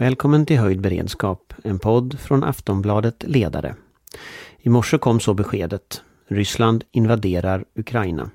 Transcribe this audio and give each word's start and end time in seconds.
Välkommen 0.00 0.46
till 0.46 0.58
Höjd 0.58 0.80
beredskap, 0.80 1.54
en 1.64 1.78
podd 1.78 2.20
från 2.20 2.44
Aftonbladet 2.44 3.24
Ledare. 3.26 3.74
I 4.58 4.68
morse 4.68 4.98
kom 4.98 5.20
så 5.20 5.34
beskedet. 5.34 6.02
Ryssland 6.28 6.84
invaderar 6.90 7.64
Ukraina. 7.74 8.30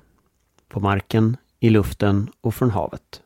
På 0.68 0.80
marken, 0.80 1.36
i 1.60 1.70
luften 1.70 2.30
och 2.40 2.54
från 2.54 2.70
havet. 2.70 3.22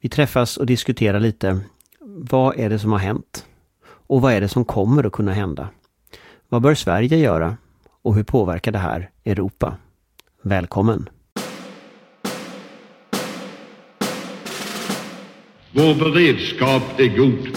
Vi 0.00 0.08
träffas 0.08 0.56
och 0.56 0.66
diskuterar 0.66 1.20
lite. 1.20 1.60
Vad 2.00 2.58
är 2.58 2.70
det 2.70 2.78
som 2.78 2.92
har 2.92 2.98
hänt? 2.98 3.46
Och 3.84 4.20
vad 4.20 4.32
är 4.32 4.40
det 4.40 4.48
som 4.48 4.64
kommer 4.64 5.06
att 5.06 5.12
kunna 5.12 5.32
hända? 5.32 5.68
Vad 6.48 6.62
bör 6.62 6.74
Sverige 6.74 7.16
göra? 7.16 7.56
Och 8.02 8.14
hur 8.14 8.24
påverkar 8.24 8.72
det 8.72 8.78
här 8.78 9.10
Europa? 9.24 9.76
Välkommen! 10.42 11.08
Vår 15.76 15.94
beredskap 15.94 16.82
är 17.00 17.16
god. 17.16 17.48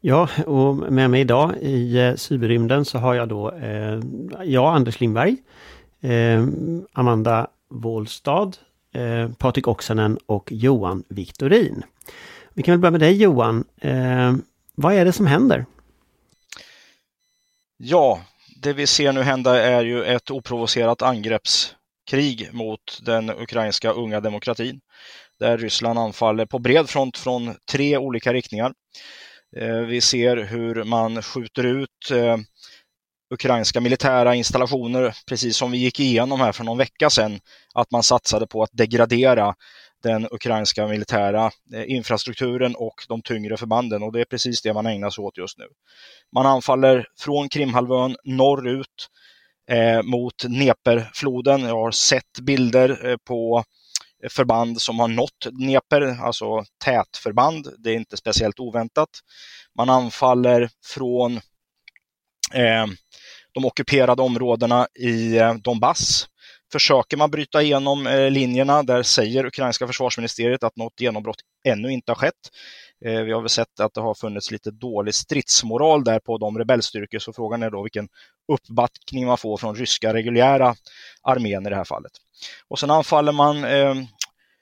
Ja, 0.00 0.28
och 0.46 0.92
med 0.92 1.10
mig 1.10 1.20
idag 1.20 1.52
i 1.60 1.98
eh, 1.98 2.14
cyberrymden 2.14 2.84
så 2.84 2.98
har 2.98 3.14
jag 3.14 3.28
då 3.28 3.50
eh, 3.50 4.00
jag, 4.44 4.74
Anders 4.74 5.00
Lindberg, 5.00 5.36
eh, 6.00 6.46
Amanda 6.92 7.46
Wåhlstad, 7.70 8.52
eh, 8.94 9.30
Patrik 9.38 9.68
Oksanen 9.68 10.18
och 10.26 10.52
Johan 10.52 11.04
Viktorin. 11.08 11.82
Vi 12.54 12.62
kan 12.62 12.72
väl 12.72 12.80
börja 12.80 12.90
med 12.90 13.00
dig 13.00 13.22
Johan. 13.22 13.64
Eh, 13.80 14.34
vad 14.74 14.94
är 14.94 15.04
det 15.04 15.12
som 15.12 15.26
händer? 15.26 15.66
Ja, 17.76 18.20
det 18.62 18.72
vi 18.72 18.86
ser 18.86 19.12
nu 19.12 19.22
hända 19.22 19.62
är 19.62 19.84
ju 19.84 20.04
ett 20.04 20.30
oprovocerat 20.30 21.02
angreppskrig 21.02 22.48
mot 22.52 23.00
den 23.02 23.30
ukrainska 23.30 23.92
unga 23.92 24.20
demokratin. 24.20 24.80
Där 25.38 25.58
Ryssland 25.58 25.98
anfaller 25.98 26.46
på 26.46 26.58
bred 26.58 26.88
front 26.88 27.18
från 27.18 27.54
tre 27.70 27.98
olika 27.98 28.32
riktningar. 28.32 28.72
Eh, 29.56 29.78
vi 29.78 30.00
ser 30.00 30.36
hur 30.36 30.84
man 30.84 31.22
skjuter 31.22 31.64
ut 31.64 32.10
eh, 32.12 32.36
ukrainska 33.30 33.80
militära 33.80 34.34
installationer, 34.34 35.16
precis 35.28 35.56
som 35.56 35.70
vi 35.70 35.78
gick 35.78 36.00
igenom 36.00 36.40
här 36.40 36.52
för 36.52 36.64
någon 36.64 36.78
vecka 36.78 37.10
sedan, 37.10 37.40
att 37.74 37.90
man 37.90 38.02
satsade 38.02 38.46
på 38.46 38.62
att 38.62 38.70
degradera 38.72 39.54
den 40.02 40.28
ukrainska 40.30 40.86
militära 40.86 41.50
eh, 41.74 41.84
infrastrukturen 41.90 42.74
och 42.74 42.94
de 43.08 43.22
tyngre 43.22 43.56
förbanden 43.56 44.02
och 44.02 44.12
det 44.12 44.20
är 44.20 44.24
precis 44.24 44.62
det 44.62 44.74
man 44.74 44.86
ägnar 44.86 45.10
sig 45.10 45.22
åt 45.22 45.38
just 45.38 45.58
nu. 45.58 45.64
Man 46.34 46.46
anfaller 46.46 47.06
från 47.18 47.48
Krimhalvön 47.48 48.16
norrut 48.24 49.08
eh, 49.70 50.02
mot 50.02 50.38
Dneperfloden. 50.38 51.60
Jag 51.60 51.76
har 51.76 51.90
sett 51.90 52.40
bilder 52.42 53.10
eh, 53.10 53.16
på 53.16 53.64
förband 54.30 54.80
som 54.80 54.98
har 54.98 55.08
nått 55.08 55.46
Dnepr, 55.50 56.24
alltså 56.24 56.64
tätförband. 56.84 57.68
Det 57.78 57.90
är 57.90 57.94
inte 57.94 58.16
speciellt 58.16 58.60
oväntat. 58.60 59.08
Man 59.76 59.90
anfaller 59.90 60.70
från 60.86 61.40
Eh, 62.54 62.86
de 63.52 63.64
ockuperade 63.64 64.22
områdena 64.22 64.86
i 64.94 65.36
eh, 65.36 65.54
Donbass. 65.54 66.26
Försöker 66.72 67.16
man 67.16 67.30
bryta 67.30 67.62
igenom 67.62 68.06
eh, 68.06 68.30
linjerna, 68.30 68.82
där 68.82 69.02
säger 69.02 69.46
ukrainska 69.46 69.86
försvarsministeriet 69.86 70.64
att 70.64 70.76
något 70.76 71.00
genombrott 71.00 71.36
ännu 71.64 71.92
inte 71.92 72.10
har 72.10 72.16
skett. 72.16 72.50
Vi 73.00 73.32
har 73.32 73.40
väl 73.40 73.48
sett 73.48 73.80
att 73.80 73.94
det 73.94 74.00
har 74.00 74.14
funnits 74.14 74.50
lite 74.50 74.70
dålig 74.70 75.14
stridsmoral 75.14 76.04
där 76.04 76.18
på 76.18 76.38
de 76.38 76.58
rebellstyrkor, 76.58 77.18
så 77.18 77.32
frågan 77.32 77.62
är 77.62 77.70
då 77.70 77.82
vilken 77.82 78.08
uppbackning 78.52 79.26
man 79.26 79.38
får 79.38 79.56
från 79.56 79.76
ryska 79.76 80.14
reguljära 80.14 80.74
armén 81.22 81.66
i 81.66 81.70
det 81.70 81.76
här 81.76 81.84
fallet. 81.84 82.12
Och 82.68 82.78
sen 82.78 82.90
anfaller 82.90 83.32
man 83.32 83.64
eh, 83.64 83.94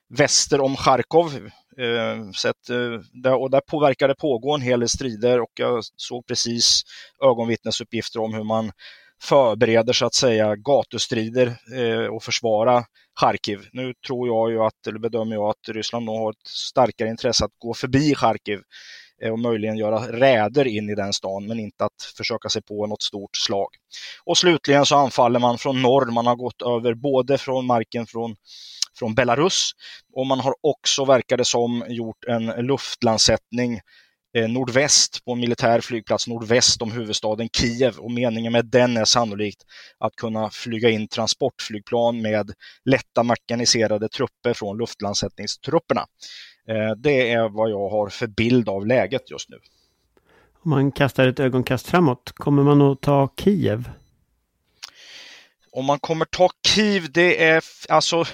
väster 0.09 0.61
om 0.61 0.77
Charkov. 0.77 1.51
Eh, 1.79 2.31
så 2.33 2.49
att, 2.49 2.71
eh, 2.71 3.33
och 3.33 3.51
där 3.51 3.61
påverkar 3.61 4.09
det 4.09 4.15
pågå 4.15 4.55
en 4.55 4.63
hel 4.63 4.81
del 4.81 4.89
strider 4.89 5.41
och 5.41 5.51
jag 5.55 5.85
såg 5.97 6.27
precis 6.27 6.83
ögonvittnesuppgifter 7.25 8.21
om 8.21 8.35
hur 8.35 8.45
man 8.45 8.73
förbereder 9.23 9.93
så 9.93 10.07
att 10.07 10.15
säga 10.15 10.57
gatustrider 10.57 11.47
eh, 11.77 12.07
och 12.07 12.23
försvara 12.23 12.85
Charkiv. 13.21 13.69
Nu 13.73 13.95
tror 14.07 14.29
jag 14.29 14.51
ju 14.51 14.63
att, 14.63 14.87
eller 14.89 14.99
bedömer 14.99 15.35
jag 15.35 15.49
att 15.49 15.69
Ryssland 15.69 16.05
nog 16.05 16.19
har 16.19 16.31
ett 16.31 16.47
starkare 16.47 17.09
intresse 17.09 17.45
att 17.45 17.59
gå 17.59 17.75
förbi 17.75 18.15
Charkiv 18.15 18.59
och 19.31 19.39
möjligen 19.39 19.77
göra 19.77 20.13
räder 20.13 20.67
in 20.67 20.91
i 20.91 20.95
den 20.95 21.13
stan, 21.13 21.47
men 21.47 21.59
inte 21.61 21.85
att 21.85 22.03
försöka 22.17 22.49
sig 22.49 22.63
på 22.63 22.87
något 22.87 23.03
stort 23.03 23.37
slag. 23.37 23.69
Och 24.25 24.39
slutligen 24.39 24.87
så 24.87 24.97
anfaller 24.97 25.41
man 25.41 25.59
från 25.59 25.83
norr. 25.83 26.11
Man 26.11 26.27
har 26.27 26.37
gått 26.37 26.63
över 26.63 26.95
både 26.95 27.39
från 27.39 27.67
marken 27.67 28.07
från 28.07 28.37
från 28.99 29.15
Belarus. 29.15 29.71
Och 30.13 30.27
man 30.27 30.41
har 30.41 30.55
också, 30.61 31.05
verkar 31.05 31.37
det 31.37 31.45
som, 31.45 31.85
gjort 31.89 32.25
en 32.25 32.47
luftlandsättning 32.47 33.81
eh, 34.37 34.49
nordväst 34.49 35.25
på 35.25 35.33
en 35.33 35.41
militär 35.41 35.81
flygplats 35.81 36.29
nordväst 36.29 36.83
om 36.83 36.93
huvudstaden 36.93 37.49
Kiev 37.49 37.99
och 37.99 38.11
meningen 38.11 38.53
med 38.53 38.67
den 38.67 38.97
är 38.97 39.05
sannolikt 39.05 39.63
att 39.99 40.17
kunna 40.17 40.51
flyga 40.51 40.91
in 40.91 41.09
transportflygplan 41.09 42.23
med 42.23 42.53
lätta 42.85 43.23
mekaniserade 43.23 44.09
trupper 44.09 44.55
från 44.55 44.79
luftlandsättningstrupperna. 44.79 46.07
Eh, 46.69 46.97
det 46.97 47.31
är 47.31 47.49
vad 47.49 47.71
jag 47.71 47.89
har 47.89 48.09
för 48.09 48.27
bild 48.27 48.69
av 48.69 48.87
läget 48.87 49.31
just 49.31 49.49
nu. 49.49 49.59
Om 50.65 50.71
man 50.71 50.93
kastar 50.93 51.27
ett 51.27 51.41
ögonkast 51.41 51.87
framåt, 51.87 52.33
kommer 52.35 52.63
man 52.63 52.83
att 52.83 53.01
ta 53.01 53.29
Kiev? 53.37 53.91
Om 55.73 55.85
man 55.85 55.99
kommer 55.99 56.25
ta 56.25 56.51
Kiev, 56.67 57.13
det 57.13 57.45
är 57.45 57.65
alltså 57.89 58.25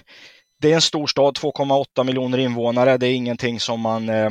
det 0.61 0.71
är 0.71 0.75
en 0.75 0.81
stor 0.81 1.07
stad, 1.07 1.37
2,8 1.39 2.05
miljoner 2.05 2.39
invånare. 2.39 2.97
Det 2.97 3.07
är 3.07 3.15
ingenting 3.15 3.61
som 3.61 3.81
man 3.81 4.09
eh, 4.09 4.31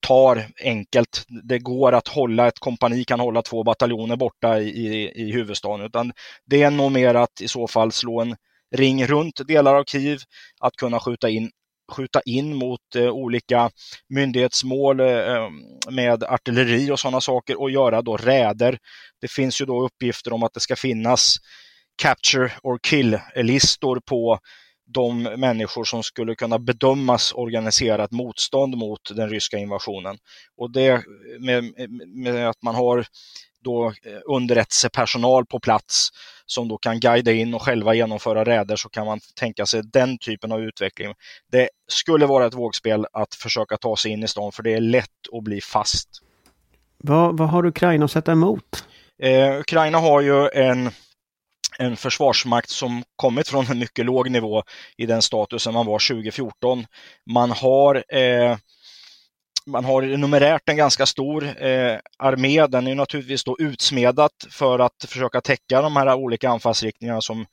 tar 0.00 0.46
enkelt. 0.64 1.24
Det 1.28 1.58
går 1.58 1.92
att 1.92 2.08
hålla, 2.08 2.48
ett 2.48 2.58
kompani 2.58 3.04
kan 3.04 3.20
hålla 3.20 3.42
två 3.42 3.64
bataljoner 3.64 4.16
borta 4.16 4.60
i, 4.60 4.68
i, 4.68 5.12
i 5.22 5.32
huvudstaden. 5.32 5.86
Utan 5.86 6.12
det 6.46 6.62
är 6.62 6.70
nog 6.70 6.92
mer 6.92 7.14
att 7.14 7.40
i 7.40 7.48
så 7.48 7.68
fall 7.68 7.92
slå 7.92 8.20
en 8.20 8.36
ring 8.76 9.06
runt 9.06 9.40
delar 9.48 9.74
av 9.74 9.84
Kiev, 9.84 10.18
att 10.60 10.76
kunna 10.76 11.00
skjuta 11.00 11.28
in 11.28 11.50
skjuta 11.92 12.20
in 12.20 12.54
mot 12.54 12.96
eh, 12.96 13.08
olika 13.08 13.70
myndighetsmål 14.08 15.00
eh, 15.00 15.06
eh, 15.06 15.50
med 15.90 16.24
artilleri 16.24 16.90
och 16.90 17.00
sådana 17.00 17.20
saker 17.20 17.60
och 17.60 17.70
göra 17.70 18.02
då 18.02 18.16
räder. 18.16 18.78
Det 19.20 19.30
finns 19.30 19.60
ju 19.60 19.64
då 19.64 19.84
uppgifter 19.84 20.32
om 20.32 20.42
att 20.42 20.54
det 20.54 20.60
ska 20.60 20.76
finnas 20.76 21.36
capture 22.02 22.52
or 22.62 22.78
kill-listor 22.78 24.00
på 24.06 24.38
de 24.88 25.22
människor 25.22 25.84
som 25.84 26.02
skulle 26.02 26.34
kunna 26.34 26.58
bedömas 26.58 27.32
organiserat 27.34 28.10
motstånd 28.10 28.76
mot 28.76 29.00
den 29.16 29.28
ryska 29.30 29.58
invasionen. 29.58 30.18
Och 30.56 30.72
det 30.72 31.02
med, 31.40 31.64
med 32.06 32.48
att 32.48 32.62
man 32.62 32.74
har 32.74 33.06
då 33.64 33.86
eh, 33.86 33.92
underrättelsepersonal 34.26 35.46
på 35.46 35.60
plats 35.60 36.08
som 36.46 36.68
då 36.68 36.78
kan 36.78 37.00
guida 37.00 37.32
in 37.32 37.54
och 37.54 37.62
själva 37.62 37.94
genomföra 37.94 38.44
räder 38.44 38.76
så 38.76 38.88
kan 38.88 39.06
man 39.06 39.20
tänka 39.36 39.66
sig 39.66 39.82
den 39.84 40.18
typen 40.18 40.52
av 40.52 40.60
utveckling. 40.60 41.14
Det 41.52 41.68
skulle 41.88 42.26
vara 42.26 42.46
ett 42.46 42.54
vågspel 42.54 43.06
att 43.12 43.34
försöka 43.34 43.76
ta 43.76 43.96
sig 43.96 44.12
in 44.12 44.22
i 44.22 44.28
stan 44.28 44.52
för 44.52 44.62
det 44.62 44.74
är 44.74 44.80
lätt 44.80 45.06
att 45.32 45.44
bli 45.44 45.60
fast. 45.60 46.08
Vad, 46.98 47.38
vad 47.38 47.48
har 47.48 47.66
Ukraina 47.66 48.04
att 48.04 48.10
sätta 48.10 48.32
emot? 48.32 48.84
Eh, 49.22 49.60
Ukraina 49.60 49.98
har 49.98 50.20
ju 50.20 50.48
en 50.48 50.90
en 51.78 51.96
försvarsmakt 51.96 52.70
som 52.70 53.04
kommit 53.16 53.48
från 53.48 53.66
en 53.66 53.78
mycket 53.78 54.06
låg 54.06 54.30
nivå 54.30 54.62
i 54.96 55.06
den 55.06 55.22
statusen 55.22 55.74
man 55.74 55.86
var 55.86 56.08
2014. 56.08 56.86
Man 57.26 57.50
har 57.50 58.16
eh, 58.16 58.56
man 59.68 59.84
har 59.84 60.02
numerärt 60.02 60.68
en 60.68 60.76
ganska 60.76 61.06
stor 61.06 61.44
eh, 61.44 61.98
armé. 62.18 62.66
Den 62.66 62.86
är 62.86 62.94
naturligtvis 62.94 63.44
då 63.44 63.56
utsmedat 63.58 64.32
för 64.50 64.78
att 64.78 65.04
försöka 65.08 65.40
täcka 65.40 65.82
de 65.82 65.96
här 65.96 66.14
olika 66.14 66.50
anfallsriktningarna 66.50 67.20
som, 67.20 67.46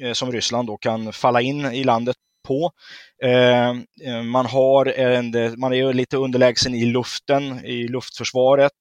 eh, 0.00 0.12
som 0.12 0.32
Ryssland 0.32 0.68
då 0.68 0.76
kan 0.76 1.12
falla 1.12 1.40
in 1.40 1.64
i 1.64 1.84
landet 1.84 2.16
på. 2.48 2.70
Eh, 3.22 3.68
eh 3.68 4.22
man, 4.22 4.46
har 4.46 4.86
en, 4.86 5.60
man 5.60 5.72
är 5.72 5.92
lite 5.92 6.16
underlägsen 6.16 6.74
i 6.74 6.84
luften, 6.84 7.64
i 7.64 7.88
luftförsvaret. 7.88 8.72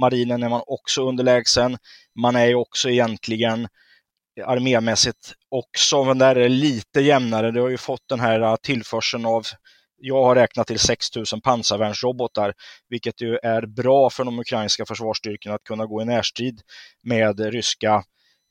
Marinen 0.00 0.42
är 0.42 0.48
man 0.48 0.62
också 0.66 1.08
underlägsen. 1.08 1.78
Man 2.20 2.36
är 2.36 2.54
också 2.54 2.90
egentligen 2.90 3.68
Eh, 4.40 4.48
armémässigt 4.48 5.32
också, 5.50 6.04
men 6.04 6.18
där 6.18 6.36
är 6.36 6.40
det 6.40 6.48
lite 6.48 7.00
jämnare. 7.00 7.50
Du 7.50 7.60
har 7.60 7.68
ju 7.68 7.76
fått 7.76 8.08
den 8.08 8.20
här 8.20 8.40
eh, 8.40 8.56
tillförseln 8.56 9.26
av 9.26 9.42
jag 9.98 10.24
har 10.24 10.34
räknat 10.34 10.66
till 10.66 10.78
6000 10.78 11.40
pansarvärnsrobotar, 11.40 12.52
vilket 12.88 13.20
ju 13.20 13.38
är 13.42 13.66
bra 13.66 14.10
för 14.10 14.24
de 14.24 14.38
ukrainska 14.38 14.86
försvarsstyrkorna 14.86 15.54
att 15.54 15.64
kunna 15.64 15.86
gå 15.86 16.02
i 16.02 16.04
närstrid 16.04 16.60
med 17.02 17.40
ryska 17.40 18.02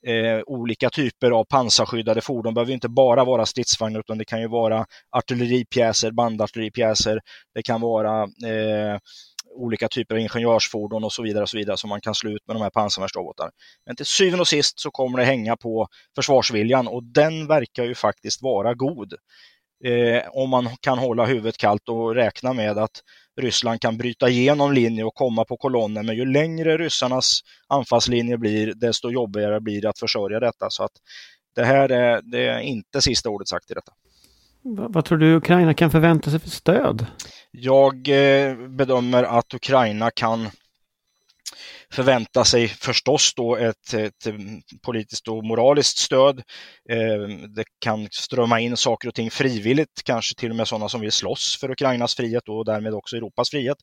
eh, 0.08 0.42
olika 0.46 0.90
typer 0.90 1.32
av 1.32 1.44
pansarskyddade 1.44 2.22
fordon. 2.22 2.54
Det 2.54 2.56
behöver 2.56 2.74
inte 2.74 2.90
bara 2.90 3.24
vara 3.24 3.46
stridsvagnar 3.46 4.00
utan 4.00 4.18
det 4.18 4.26
kan 4.26 4.42
ju 4.42 4.48
vara 4.48 4.86
artilleripjäser, 5.12 6.12
bandartilleripjäser, 6.12 7.22
det 7.54 7.64
kan 7.64 7.82
vara 7.82 8.22
eh, 8.24 9.00
olika 9.56 9.88
typer 9.88 10.16
av 10.16 10.20
ingenjörsfordon 10.20 11.04
och 11.04 11.14
så 11.14 11.24
vidare, 11.24 11.44
och 11.44 11.50
så 11.50 11.58
vidare 11.58 11.78
som 11.78 11.90
man 11.90 12.02
kan 12.02 12.16
slå 12.16 12.32
ut 12.32 12.48
med 12.48 12.56
de 12.56 12.62
här 12.62 12.70
pansarvärnsrobotarna. 12.70 13.52
Men 13.86 13.96
till 13.96 14.06
syvende 14.06 14.42
och 14.42 14.48
sist 14.48 14.80
så 14.80 14.92
kommer 14.92 15.18
det 15.18 15.26
hänga 15.26 15.56
på 15.58 15.88
försvarsviljan 16.16 16.88
och 16.88 17.04
den 17.04 17.48
verkar 17.48 17.84
ju 17.84 17.96
faktiskt 17.96 18.42
vara 18.42 18.74
god. 18.74 19.14
Eh, 19.86 20.22
om 20.32 20.50
man 20.50 20.70
kan 20.82 20.98
hålla 20.98 21.26
huvudet 21.26 21.58
kallt 21.58 21.90
och 21.90 22.16
räkna 22.16 22.54
med 22.54 22.78
att 22.78 23.02
Ryssland 23.42 23.82
kan 23.82 23.98
bryta 23.98 24.30
igenom 24.30 24.74
linje 24.74 25.04
och 25.04 25.16
komma 25.16 25.46
på 25.46 25.58
kolonnen. 25.58 26.06
Men 26.06 26.16
ju 26.16 26.26
längre 26.26 26.78
ryssarnas 26.78 27.40
anfallslinje 27.68 28.38
blir, 28.38 28.74
desto 28.74 29.10
jobbigare 29.10 29.62
blir 29.62 29.82
det 29.82 29.90
att 29.90 30.00
försörja 30.00 30.40
detta. 30.40 30.70
Så 30.70 30.84
att 30.84 30.92
det 31.56 31.64
här 31.64 31.90
är, 31.92 32.22
det 32.22 32.48
är 32.48 32.60
inte 32.60 33.02
sista 33.02 33.30
ordet 33.30 33.48
sagt 33.48 33.72
i 33.72 33.74
detta. 33.74 33.92
Vad, 34.62 34.94
vad 34.94 35.06
tror 35.06 35.18
du 35.18 35.36
Ukraina 35.36 35.74
kan 35.74 35.92
förvänta 35.92 36.32
sig 36.32 36.40
för 36.40 36.50
stöd? 36.50 37.06
Jag 37.58 38.08
eh, 38.08 38.56
bedömer 38.56 39.24
att 39.24 39.54
Ukraina 39.54 40.12
kan 40.12 40.50
förvänta 41.92 42.46
sig 42.46 42.68
förstås 42.68 43.34
då 43.36 43.56
ett, 43.56 43.94
ett 43.94 44.28
eh, 44.28 44.34
politiskt 44.82 45.28
och 45.28 45.46
moraliskt 45.46 45.98
stöd. 45.98 46.40
Eh, 46.90 47.48
det 47.56 47.64
kan 47.80 48.08
strömma 48.12 48.60
in 48.60 48.78
saker 48.78 49.08
och 49.08 49.16
ting 49.16 49.32
frivilligt, 49.32 50.04
kanske 50.04 50.36
till 50.36 50.50
och 50.50 50.56
med 50.56 50.68
sådana 50.68 50.90
som 50.90 51.02
vill 51.02 51.12
slåss 51.12 51.58
för 51.60 51.72
Ukrainas 51.72 52.16
frihet 52.16 52.50
och 52.50 52.66
därmed 52.66 52.94
också 52.94 53.16
Europas 53.16 53.50
frihet. 53.50 53.78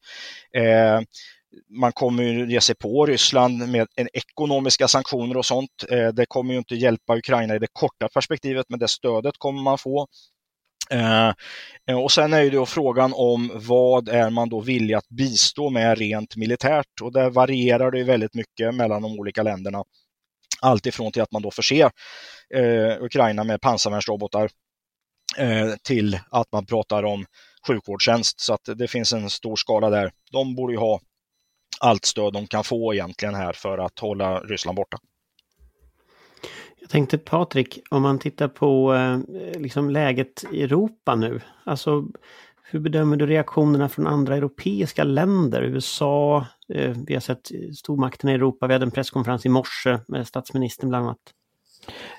Man 1.70 1.92
kommer 1.92 2.22
ju 2.22 2.52
ge 2.52 2.60
sig 2.60 2.75
på 2.75 3.06
Ryssland 3.06 3.68
med 3.68 3.88
ekonomiska 4.12 4.88
sanktioner 4.88 5.36
och 5.36 5.46
sånt. 5.46 5.84
Det 6.12 6.26
kommer 6.28 6.52
ju 6.52 6.58
inte 6.58 6.75
hjälpa 6.75 7.16
Ukraina 7.16 7.56
i 7.56 7.58
det 7.58 7.66
korta 7.72 8.08
perspektivet, 8.08 8.66
men 8.68 8.78
det 8.78 8.88
stödet 8.88 9.34
kommer 9.38 9.62
man 9.62 9.78
få. 9.78 10.06
Eh, 10.90 11.32
och 12.02 12.12
sen 12.12 12.32
är 12.32 12.43
ju 12.43 12.50
då 12.50 12.67
frågan 12.67 13.12
om 13.14 13.50
vad 13.55 14.08
är 14.08 14.31
man 14.31 14.49
då 14.49 14.61
villig 14.61 14.94
att 14.94 15.08
bistå 15.08 15.70
med 15.70 15.99
rent 15.99 16.37
militärt 16.37 17.00
och 17.02 17.12
där 17.12 17.31
varierar 17.31 17.90
det 17.90 17.99
ju 17.99 18.05
väldigt 18.05 18.34
mycket 18.34 18.75
mellan 18.75 19.02
de 19.02 19.19
olika 19.19 19.43
länderna. 19.43 19.84
Alltifrån 20.61 21.12
till 21.12 21.23
att 21.23 21.32
man 21.32 21.43
då 21.43 21.50
förser 21.50 21.90
eh, 22.55 23.02
Ukraina 23.02 23.44
med 23.44 23.61
pansarvärnsrobotar 23.61 24.50
eh, 25.38 25.75
till 25.82 26.19
att 26.31 26.52
man 26.52 26.67
pratar 26.67 27.02
om 27.02 27.26
sjukvårdstjänst 27.67 28.40
så 28.40 28.55
att 28.55 28.69
det 28.76 28.88
finns 28.88 29.12
en 29.12 29.31
stor 29.31 29.56
skala 29.56 29.90
där. 29.90 30.12
De 30.32 30.55
borde 30.55 30.73
ju 30.73 30.78
ha 30.78 31.00
allt 31.81 32.05
stöd 32.05 32.32
de 32.32 32.46
kan 32.46 32.64
få 32.64 32.94
egentligen 32.94 33.35
här 33.35 33.52
för 33.52 33.78
att 33.78 33.99
hålla 33.99 34.40
Ryssland 34.40 34.76
borta. 34.76 34.99
Jag 36.82 36.90
tänkte 36.90 37.19
Patrik, 37.19 37.81
om 37.90 38.02
man 38.02 38.19
tittar 38.19 38.49
på 38.49 38.94
eh, 38.94 39.19
liksom 39.61 39.90
läget 39.90 40.44
i 40.52 40.62
Europa 40.62 41.14
nu. 41.14 41.40
Alltså 41.64 42.05
hur 42.70 42.81
bedömer 42.81 43.17
du 43.17 43.26
reaktionerna 43.26 43.88
från 43.88 44.06
andra 44.06 44.37
europeiska 44.37 45.05
länder? 45.05 45.62
USA, 45.62 46.46
eh, 46.69 46.96
vi 47.06 47.14
har 47.14 47.20
sett 47.20 47.50
stormakterna 47.76 48.32
i 48.32 48.34
Europa, 48.34 48.67
vi 48.67 48.73
hade 48.73 48.84
en 48.84 48.90
presskonferens 48.90 49.46
i 49.46 49.49
morse 49.49 49.99
med 50.08 50.26
statsministern 50.26 50.88
bland 50.88 51.06
annat. 51.06 51.19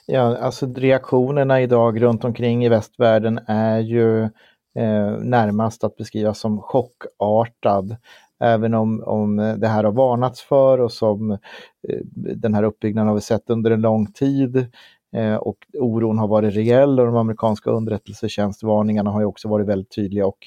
Ja, 0.06 0.38
alltså 0.38 0.74
reaktionerna 0.74 1.62
idag 1.62 2.01
runt 2.01 2.24
omkring 2.24 2.66
i 2.66 2.69
västvärlden 2.69 3.39
är 3.48 3.80
ju 3.80 4.24
eh, 4.75 5.12
närmast 5.19 5.83
att 5.83 5.98
beskriva 5.98 6.33
som 6.33 6.62
chockartad 6.62 7.95
även 8.44 8.74
om, 8.74 9.04
om 9.06 9.36
det 9.57 9.68
här 9.68 9.84
har 9.84 9.92
varnats 9.92 10.42
för 10.42 10.80
och 10.80 10.92
som 10.92 11.31
eh, 11.31 11.38
den 12.13 12.54
här 12.54 12.63
uppbyggnaden 12.63 13.07
har 13.07 13.16
vi 13.16 13.22
sett 13.22 13.50
under 13.50 13.72
en 13.72 13.81
lång 13.81 14.12
tid 14.12 14.68
eh, 15.16 15.36
och 15.36 15.57
oron 15.74 16.18
har 16.18 16.28
varit 16.28 16.56
reell 16.56 17.00
och 17.00 17.06
de 17.06 17.16
amerikanska 17.16 17.72
underrättelsetjänstvarningarna 17.72 19.12
har 19.12 19.19
ju 19.19 19.25
också 19.25 19.48
varit 19.48 19.68
väldigt 19.68 19.95
tydliga 19.95 20.25
och 20.25 20.38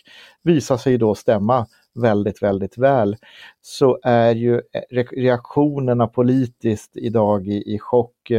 visar 0.43 0.77
sig 0.77 0.99
då 0.99 1.15
stämma 1.15 1.67
väldigt, 1.97 2.43
väldigt 2.43 2.79
väl, 2.79 3.17
så 3.61 3.99
är 4.03 4.35
ju 4.35 4.55
eh, 4.55 5.05
reaktionerna 5.13 6.07
politiskt 6.07 6.97
idag 6.97 7.49
i, 7.49 7.75
i 7.75 7.79
chock. 7.79 8.31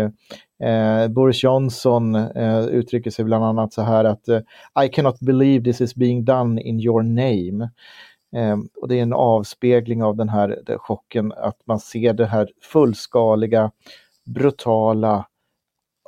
Eh, 0.63 1.07
Boris 1.07 1.43
Johnson 1.43 2.15
eh, 2.15 2.65
uttrycker 2.65 3.11
sig 3.11 3.25
bland 3.25 3.45
annat 3.45 3.73
så 3.73 3.81
här 3.81 4.05
att 4.05 4.27
I 4.85 4.89
cannot 4.91 5.19
believe 5.19 5.63
this 5.63 5.81
is 5.81 5.95
being 5.95 6.25
done 6.25 6.61
in 6.61 6.79
your 6.79 7.03
name. 7.03 7.69
Ehm, 8.35 8.69
och 8.81 8.87
det 8.87 8.95
är 8.95 9.03
en 9.03 9.13
avspegling 9.13 10.03
av 10.03 10.15
den 10.15 10.29
här 10.29 10.59
den 10.65 10.79
chocken 10.79 11.31
att 11.31 11.57
man 11.65 11.79
ser 11.79 12.13
det 12.13 12.25
här 12.25 12.49
fullskaliga, 12.61 13.71
brutala, 14.25 15.27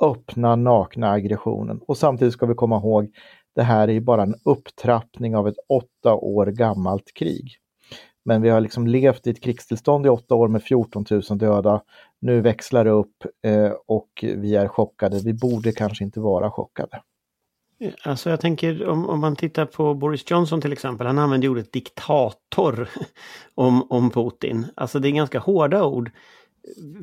öppna, 0.02 0.56
nakna 0.56 1.10
aggressionen. 1.10 1.80
Och 1.86 1.96
samtidigt 1.96 2.34
ska 2.34 2.46
vi 2.46 2.54
komma 2.54 2.76
ihåg, 2.76 3.10
det 3.54 3.62
här 3.62 3.90
är 3.90 4.00
bara 4.00 4.22
en 4.22 4.34
upptrappning 4.44 5.36
av 5.36 5.48
ett 5.48 5.58
åtta 5.68 6.14
år 6.14 6.46
gammalt 6.46 7.14
krig. 7.14 7.56
Men 8.24 8.42
vi 8.42 8.48
har 8.48 8.60
liksom 8.60 8.86
levt 8.86 9.26
i 9.26 9.30
ett 9.30 9.42
krigstillstånd 9.42 10.06
i 10.06 10.08
åtta 10.08 10.34
år 10.34 10.48
med 10.48 10.62
14 10.62 11.04
000 11.10 11.22
döda. 11.38 11.82
Nu 12.20 12.40
växlar 12.40 12.84
det 12.84 12.90
upp 12.90 13.24
eh, 13.44 13.72
och 13.86 14.08
vi 14.22 14.56
är 14.56 14.68
chockade. 14.68 15.20
Vi 15.24 15.34
borde 15.34 15.72
kanske 15.72 16.04
inte 16.04 16.20
vara 16.20 16.50
chockade. 16.50 17.02
Alltså 18.02 18.30
jag 18.30 18.40
tänker 18.40 18.88
om, 18.88 19.08
om 19.08 19.20
man 19.20 19.36
tittar 19.36 19.66
på 19.66 19.94
Boris 19.94 20.30
Johnson 20.30 20.60
till 20.60 20.72
exempel, 20.72 21.06
han 21.06 21.18
använder 21.18 21.48
ordet 21.48 21.72
diktator 21.72 22.88
om, 23.54 23.90
om 23.90 24.10
Putin. 24.10 24.66
Alltså 24.76 24.98
det 24.98 25.08
är 25.08 25.12
ganska 25.12 25.38
hårda 25.38 25.84
ord. 25.84 26.10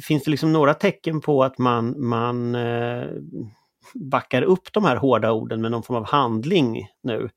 Finns 0.01 0.23
det 0.23 0.31
liksom 0.31 0.53
några 0.53 0.73
tecken 0.73 1.21
på 1.21 1.43
att 1.43 1.57
man, 1.57 2.05
man 2.07 2.55
eh, 2.55 3.07
backar 3.93 4.41
upp 4.41 4.73
de 4.73 4.83
här 4.83 4.95
hårda 4.95 5.31
orden 5.31 5.61
med 5.61 5.71
någon 5.71 5.83
form 5.83 5.97
av 5.97 6.05
handling 6.05 6.87
nu? 7.03 7.29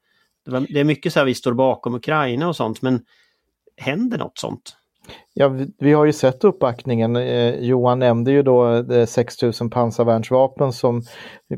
Det, 0.44 0.50
var, 0.50 0.66
det 0.68 0.80
är 0.80 0.84
mycket 0.84 1.12
så 1.12 1.18
här 1.18 1.26
vi 1.26 1.34
står 1.34 1.52
bakom 1.52 1.94
Ukraina 1.94 2.48
och 2.48 2.56
sånt 2.56 2.82
men 2.82 3.00
händer 3.76 4.18
något 4.18 4.38
sånt? 4.38 4.76
Ja, 5.34 5.56
vi, 5.78 5.92
har 5.92 6.04
ju 6.04 6.12
sett 6.12 6.44
uppbackningen. 6.44 7.16
Eh, 7.16 7.54
Johan 7.54 7.98
nämnde 7.98 8.30
ju 8.30 8.42
då 8.42 8.74
eh, 8.92 9.06
6000 9.06 9.70
pansarvärnsvapen 9.70 10.72
som 10.72 11.02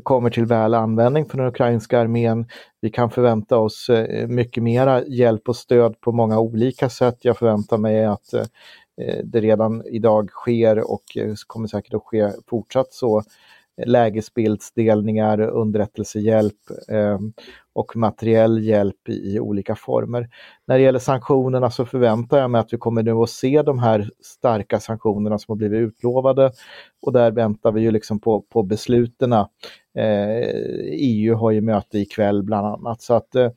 kommer 0.03 0.29
till 0.29 0.45
väl 0.45 0.73
användning 0.73 1.25
för 1.25 1.37
den 1.37 1.47
ukrainska 1.47 1.99
armén. 1.99 2.45
Vi 2.81 2.89
kan 2.89 3.11
förvänta 3.11 3.57
oss 3.57 3.89
eh, 3.89 4.27
mycket 4.27 4.63
mera 4.63 5.03
hjälp 5.05 5.49
och 5.49 5.55
stöd 5.55 6.01
på 6.01 6.11
många 6.11 6.39
olika 6.39 6.89
sätt. 6.89 7.17
Jag 7.21 7.37
förväntar 7.37 7.77
mig 7.77 8.05
att 8.05 8.33
eh, 8.33 8.45
eh 9.01 9.19
det 9.23 9.41
redan 9.41 9.83
idag 9.85 10.29
sker 10.29 10.91
och 10.91 11.17
eh, 11.17 11.33
kommer 11.47 11.67
säkert 11.67 11.93
att 11.93 12.03
ske 12.03 12.31
fortsatt 12.47 12.93
så 12.93 13.23
lägesbildsdelningar, 13.85 15.41
underrättelsehjälp 15.41 16.57
eh, 16.89 17.19
och 17.73 17.95
materiell 17.95 18.63
hjälp 18.63 19.09
i, 19.09 19.33
i, 19.33 19.39
olika 19.39 19.75
former. 19.75 20.29
När 20.67 20.77
det 20.77 20.83
gäller 20.83 20.99
sanktionerna 20.99 21.71
så 21.71 21.85
förväntar 21.85 22.37
jag 22.39 22.51
mig 22.51 22.61
att 22.61 22.73
vi 22.73 22.77
kommer 22.77 23.03
nu 23.03 23.11
att 23.11 23.29
se 23.29 23.61
de 23.61 23.79
här 23.79 24.09
starka 24.21 24.79
sanktionerna 24.79 25.39
som 25.39 25.51
har 25.51 25.55
blivit 25.55 25.79
utlovade 25.79 26.51
och 27.01 27.13
där 27.13 27.31
väntar 27.31 27.71
vi 27.71 27.81
ju 27.81 27.91
liksom 27.91 28.19
på, 28.19 28.41
på 28.41 28.63
besluten. 28.63 29.33
Eh, 29.33 29.47
EU 30.91 31.35
har 31.35 31.51
ju 31.51 31.61
möte 31.61 31.99
ikväll 31.99 32.43
bland 32.43 32.67
annat 32.67 33.01
så 33.01 33.13
att 33.13 33.35
eh, 33.35 33.51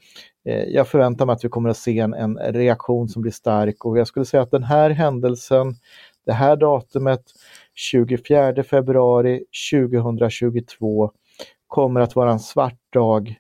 jag 0.69 0.89
förväntar 0.89 1.27
mig 1.27 1.33
att 1.33 1.45
vi 1.45 1.49
kommer 1.49 1.71
att 1.71 1.77
se 1.77 1.99
en, 1.99 2.15
en 2.15 2.39
reaktion 2.39 3.09
som 3.09 3.23
blir 3.23 3.33
stark 3.33 3.85
och 3.85 3.99
jag 3.99 4.07
skulle 4.07 4.27
säga 4.27 4.43
att 4.43 4.51
den 4.51 4.65
här 4.65 4.91
händelsen, 4.91 5.75
det 6.27 6.33
här 6.33 6.57
datumet 6.57 7.23
24 7.75 8.63
februari 8.63 9.45
2022 9.73 11.11
kommer 11.67 12.01
att 12.01 12.17
vara 12.17 12.33
en 12.33 12.41
svart 12.41 12.93
dag 12.93 13.37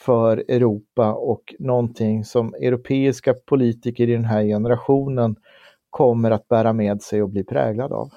för 0.00 0.36
Europa 0.36 1.12
och 1.12 1.54
någonting 1.58 2.24
som 2.24 2.54
europeiska 2.54 3.34
politiker 3.34 4.08
i 4.08 4.12
den 4.12 4.24
här 4.24 4.42
generationen 4.42 5.36
kommer 5.90 6.30
att 6.30 6.48
bära 6.48 6.72
med 6.72 7.02
sig 7.02 7.22
och 7.22 7.28
bli 7.28 7.44
präglad 7.44 7.92
av. 7.92 8.12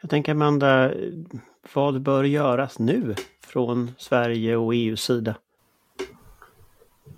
Jag 0.00 0.10
tänker 0.10 0.32
Amanda, 0.32 0.92
vad 1.74 2.02
bör 2.02 2.24
göras 2.24 2.78
nu 2.78 3.14
från 3.46 3.90
Sverige 3.98 4.56
och 4.56 4.74
EUs 4.74 5.00
sida? 5.00 5.34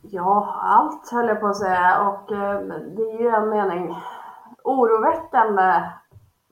Ja, 0.03 0.61
allt 0.63 1.11
höll 1.13 1.29
jag 1.29 1.41
på 1.41 1.47
att 1.47 1.57
säga 1.57 2.01
och 2.01 2.33
eh, 2.33 2.61
det 2.97 3.03
är 3.03 3.21
ju 3.21 3.29
en 3.29 3.49
mening 3.49 3.97
oroväckande 4.65 5.83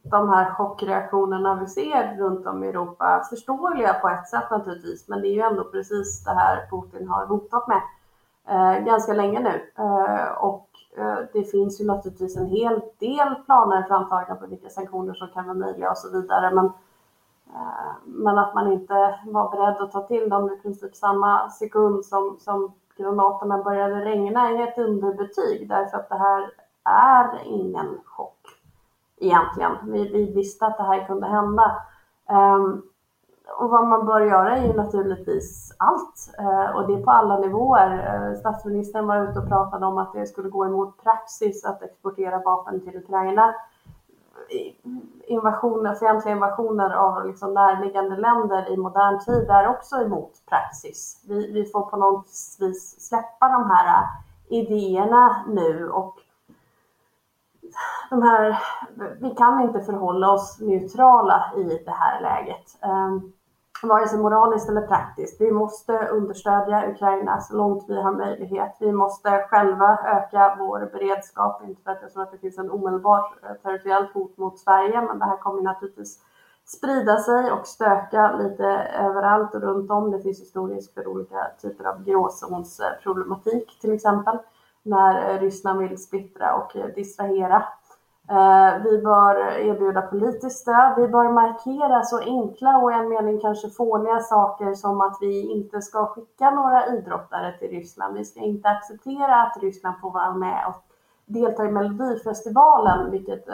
de 0.02 0.28
här 0.28 0.54
chockreaktionerna 0.54 1.54
vi 1.54 1.66
ser 1.66 2.16
runt 2.16 2.46
om 2.46 2.64
i 2.64 2.68
Europa, 2.68 3.26
förståeliga 3.30 3.94
på 3.94 4.08
ett 4.08 4.28
sätt 4.28 4.50
naturligtvis, 4.50 5.08
men 5.08 5.20
det 5.20 5.28
är 5.28 5.32
ju 5.32 5.40
ändå 5.40 5.64
precis 5.64 6.24
det 6.24 6.30
här 6.30 6.66
Putin 6.70 7.08
har 7.08 7.26
hotat 7.26 7.68
med 7.68 7.82
eh, 8.48 8.84
ganska 8.84 9.12
länge 9.12 9.40
nu. 9.40 9.82
Eh, 9.84 10.32
och 10.32 10.68
eh, 10.96 11.18
det 11.32 11.44
finns 11.44 11.80
ju 11.80 11.86
naturligtvis 11.86 12.36
en 12.36 12.46
hel 12.46 12.80
del 12.98 13.34
planer 13.34 13.82
framtagna 13.82 14.34
på 14.34 14.46
vilka 14.46 14.68
sanktioner 14.68 15.14
som 15.14 15.28
kan 15.28 15.44
vara 15.46 15.58
möjliga 15.58 15.90
och 15.90 15.98
så 15.98 16.10
vidare, 16.20 16.54
men, 16.54 16.64
eh, 17.46 17.92
men 18.04 18.38
att 18.38 18.54
man 18.54 18.72
inte 18.72 19.18
var 19.26 19.50
beredd 19.50 19.82
att 19.82 19.92
ta 19.92 20.06
till 20.06 20.28
dem 20.28 20.52
i 20.52 20.56
princip 20.56 20.96
samma 20.96 21.50
sekund 21.50 22.04
som, 22.04 22.36
som 22.40 22.72
granaterna 22.96 23.62
började 23.62 24.04
regna 24.04 24.48
är 24.48 24.68
ett 24.68 24.78
underbetyg, 24.78 25.68
därför 25.68 25.96
att 25.96 26.08
det 26.08 26.18
här 26.18 26.50
är 26.84 27.40
ingen 27.44 27.98
chock 28.04 28.31
egentligen. 29.22 29.72
Vi, 29.82 30.08
vi 30.08 30.32
visste 30.32 30.66
att 30.66 30.76
det 30.76 30.82
här 30.82 31.06
kunde 31.06 31.26
hända. 31.26 31.82
Um, 32.30 32.82
och 33.58 33.70
vad 33.70 33.86
man 33.86 34.06
bör 34.06 34.20
göra 34.20 34.56
är 34.56 34.66
ju 34.66 34.72
naturligtvis 34.72 35.74
allt 35.78 36.30
uh, 36.40 36.76
och 36.76 36.86
det 36.86 36.94
är 36.94 37.02
på 37.02 37.10
alla 37.10 37.38
nivåer. 37.38 37.90
Uh, 37.92 38.38
statsministern 38.38 39.06
var 39.06 39.28
ute 39.28 39.38
och 39.38 39.48
pratade 39.48 39.86
om 39.86 39.98
att 39.98 40.12
det 40.12 40.26
skulle 40.26 40.48
gå 40.48 40.66
emot 40.66 41.02
praxis 41.02 41.64
att 41.64 41.82
exportera 41.82 42.38
vapen 42.38 42.80
till 42.80 42.96
Ukraina. 42.96 43.54
Invasioner, 45.24 45.90
alltså 45.90 46.04
fientliga 46.04 46.34
invasioner 46.34 46.90
av 46.90 47.26
liksom 47.26 47.54
närliggande 47.54 48.16
länder 48.16 48.72
i 48.72 48.76
modern 48.76 49.18
tid 49.24 49.50
är 49.50 49.68
också 49.68 49.96
emot 49.96 50.32
praxis. 50.48 51.24
Vi, 51.28 51.52
vi 51.52 51.64
får 51.64 51.82
på 51.82 51.96
något 51.96 52.26
vis 52.60 53.08
släppa 53.08 53.48
de 53.48 53.70
här 53.70 53.86
eh, 53.86 54.08
idéerna 54.58 55.44
nu 55.48 55.90
och 55.90 56.21
de 58.10 58.22
här, 58.22 58.58
vi 59.20 59.30
kan 59.30 59.60
inte 59.60 59.80
förhålla 59.80 60.32
oss 60.32 60.60
neutrala 60.60 61.52
i 61.56 61.82
det 61.84 61.90
här 61.90 62.20
läget. 62.20 62.78
Ehm, 62.82 63.32
vare 63.82 64.08
sig 64.08 64.18
moraliskt 64.18 64.68
eller 64.68 64.86
praktiskt. 64.86 65.40
Vi 65.40 65.52
måste 65.52 66.08
understödja 66.08 66.90
Ukraina 66.90 67.40
så 67.40 67.56
långt 67.56 67.84
vi 67.88 68.02
har 68.02 68.12
möjlighet. 68.12 68.76
Vi 68.80 68.92
måste 68.92 69.46
själva 69.50 69.98
öka 70.04 70.56
vår 70.58 70.90
beredskap, 70.92 71.62
inte 71.64 71.82
för 71.82 71.90
att 71.90 72.02
jag 72.02 72.12
tror 72.12 72.22
att 72.22 72.32
det 72.32 72.38
finns 72.38 72.58
en 72.58 72.70
omedelbar 72.70 73.18
eh, 73.42 73.54
territoriellt 73.62 74.14
hot 74.14 74.36
mot 74.36 74.58
Sverige, 74.58 75.02
men 75.02 75.18
det 75.18 75.24
här 75.24 75.36
kommer 75.36 75.62
naturligtvis 75.62 76.18
sprida 76.64 77.18
sig 77.18 77.52
och 77.52 77.66
stöka 77.66 78.32
lite 78.32 78.66
överallt 78.98 79.54
och 79.54 79.62
runt 79.62 79.90
om. 79.90 80.10
Det 80.10 80.22
finns 80.22 80.40
ju 80.40 80.84
för 80.94 81.06
olika 81.06 81.46
typer 81.62 81.84
av 81.84 82.04
gråzonsproblematik 82.04 83.80
till 83.80 83.92
exempel 83.92 84.38
när 84.82 85.34
eh, 85.34 85.40
Ryssland 85.40 85.80
vill 85.80 85.98
splittra 85.98 86.54
och 86.54 86.76
eh, 86.76 86.86
distrahera. 86.86 87.64
Eh, 88.30 88.82
vi 88.84 88.98
bör 88.98 89.58
erbjuda 89.58 90.02
politiskt 90.02 90.58
stöd. 90.58 90.94
Vi 90.96 91.08
bör 91.08 91.32
markera 91.32 92.02
så 92.02 92.18
enkla 92.18 92.78
och 92.78 92.92
i 92.92 92.94
en 92.94 93.08
mening 93.08 93.40
kanske 93.40 93.70
fåniga 93.70 94.20
saker 94.20 94.74
som 94.74 95.00
att 95.00 95.16
vi 95.20 95.52
inte 95.52 95.82
ska 95.82 96.06
skicka 96.06 96.50
några 96.50 96.86
idrottare 96.86 97.58
till 97.58 97.68
Ryssland. 97.68 98.18
Vi 98.18 98.24
ska 98.24 98.40
inte 98.40 98.68
acceptera 98.68 99.42
att 99.42 99.62
Ryssland 99.62 100.00
får 100.00 100.10
vara 100.10 100.34
med 100.34 100.66
och 100.68 100.82
delta 101.26 101.64
i 101.64 101.70
Melodifestivalen, 101.70 103.10
vilket 103.10 103.48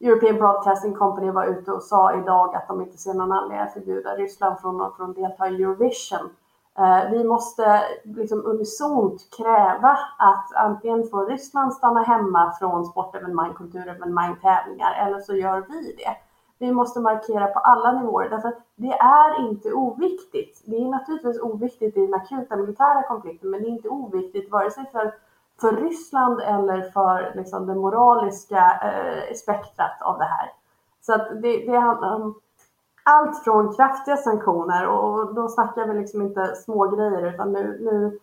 European 0.00 0.36
Broadcasting 0.36 0.94
Company 0.94 1.30
var 1.30 1.46
ute 1.46 1.72
och 1.72 1.82
sa 1.82 2.18
idag 2.18 2.54
att 2.54 2.68
de 2.68 2.80
inte 2.80 2.98
ser 2.98 3.14
någon 3.14 3.32
anledning 3.32 3.66
att 3.66 3.72
förbjuda 3.72 4.16
Ryssland 4.16 4.60
från 4.60 4.80
att 4.80 5.14
delta 5.14 5.48
i 5.48 5.62
Eurovision. 5.62 6.30
Eh, 6.78 7.10
vi 7.10 7.24
måste 7.24 7.82
liksom 8.04 8.46
unisont 8.46 9.28
kräva 9.36 9.98
att 10.18 10.54
antingen 10.54 11.08
får 11.08 11.26
Ryssland 11.26 11.74
stanna 11.74 12.02
hemma 12.02 12.52
från 12.58 12.86
sportevenemang, 12.86 13.54
kulturevenemang, 13.54 14.36
tävlingar 14.36 15.06
eller 15.06 15.18
så 15.18 15.34
gör 15.34 15.64
vi 15.68 15.92
det. 15.92 16.16
Vi 16.58 16.72
måste 16.72 17.00
markera 17.00 17.46
på 17.46 17.58
alla 17.58 17.92
nivåer 17.92 18.28
därför 18.28 18.48
att 18.48 18.62
det 18.76 18.92
är 18.92 19.48
inte 19.48 19.72
oviktigt. 19.72 20.62
Det 20.64 20.76
är 20.76 20.88
naturligtvis 20.88 21.40
oviktigt 21.40 21.96
i 21.96 22.06
den 22.06 22.14
akuta 22.14 22.56
militära 22.56 23.02
konflikten 23.02 23.50
men 23.50 23.62
det 23.62 23.68
är 23.68 23.70
inte 23.70 23.88
oviktigt 23.88 24.50
vare 24.50 24.70
sig 24.70 24.84
för, 24.92 25.14
för 25.60 25.72
Ryssland 25.72 26.40
eller 26.40 26.82
för 26.82 27.32
liksom, 27.36 27.66
det 27.66 27.74
moraliska 27.74 28.80
eh, 28.82 29.34
spektrat 29.34 30.02
av 30.02 30.18
det 30.18 30.24
här. 30.24 30.52
Så 31.00 31.14
att 31.14 31.42
det, 31.42 31.66
det 31.66 31.78
handlar 31.78 32.14
om 32.14 32.34
allt 33.08 33.44
från 33.44 33.74
kraftiga 33.74 34.16
sanktioner 34.16 34.86
och 34.86 35.34
då 35.34 35.48
snackar 35.48 35.86
vi 35.86 35.94
liksom 35.94 36.22
inte 36.22 36.54
smågrejer, 36.56 37.34
utan 37.34 37.52
nu, 37.52 37.78
nu 37.80 38.18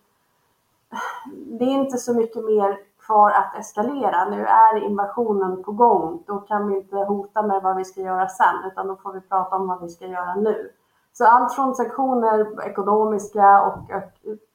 det 1.58 1.64
är 1.64 1.68
inte 1.68 1.98
så 1.98 2.14
mycket 2.14 2.44
mer 2.44 2.78
kvar 3.06 3.30
att 3.30 3.58
eskalera. 3.58 4.28
Nu 4.28 4.46
är 4.46 4.84
invasionen 4.84 5.62
på 5.62 5.72
gång. 5.72 6.22
Då 6.26 6.38
kan 6.38 6.68
vi 6.68 6.76
inte 6.76 6.96
hota 6.96 7.42
med 7.42 7.62
vad 7.62 7.76
vi 7.76 7.84
ska 7.84 8.00
göra 8.00 8.28
sen 8.28 8.64
utan 8.72 8.88
då 8.88 8.96
får 8.96 9.12
vi 9.12 9.20
prata 9.20 9.56
om 9.56 9.68
vad 9.68 9.82
vi 9.82 9.88
ska 9.88 10.06
göra 10.06 10.34
nu. 10.34 10.70
Så 11.18 11.26
allt 11.26 11.54
från 11.54 11.74
sanktioner, 11.74 12.66
ekonomiska 12.66 13.62
och, 13.62 13.78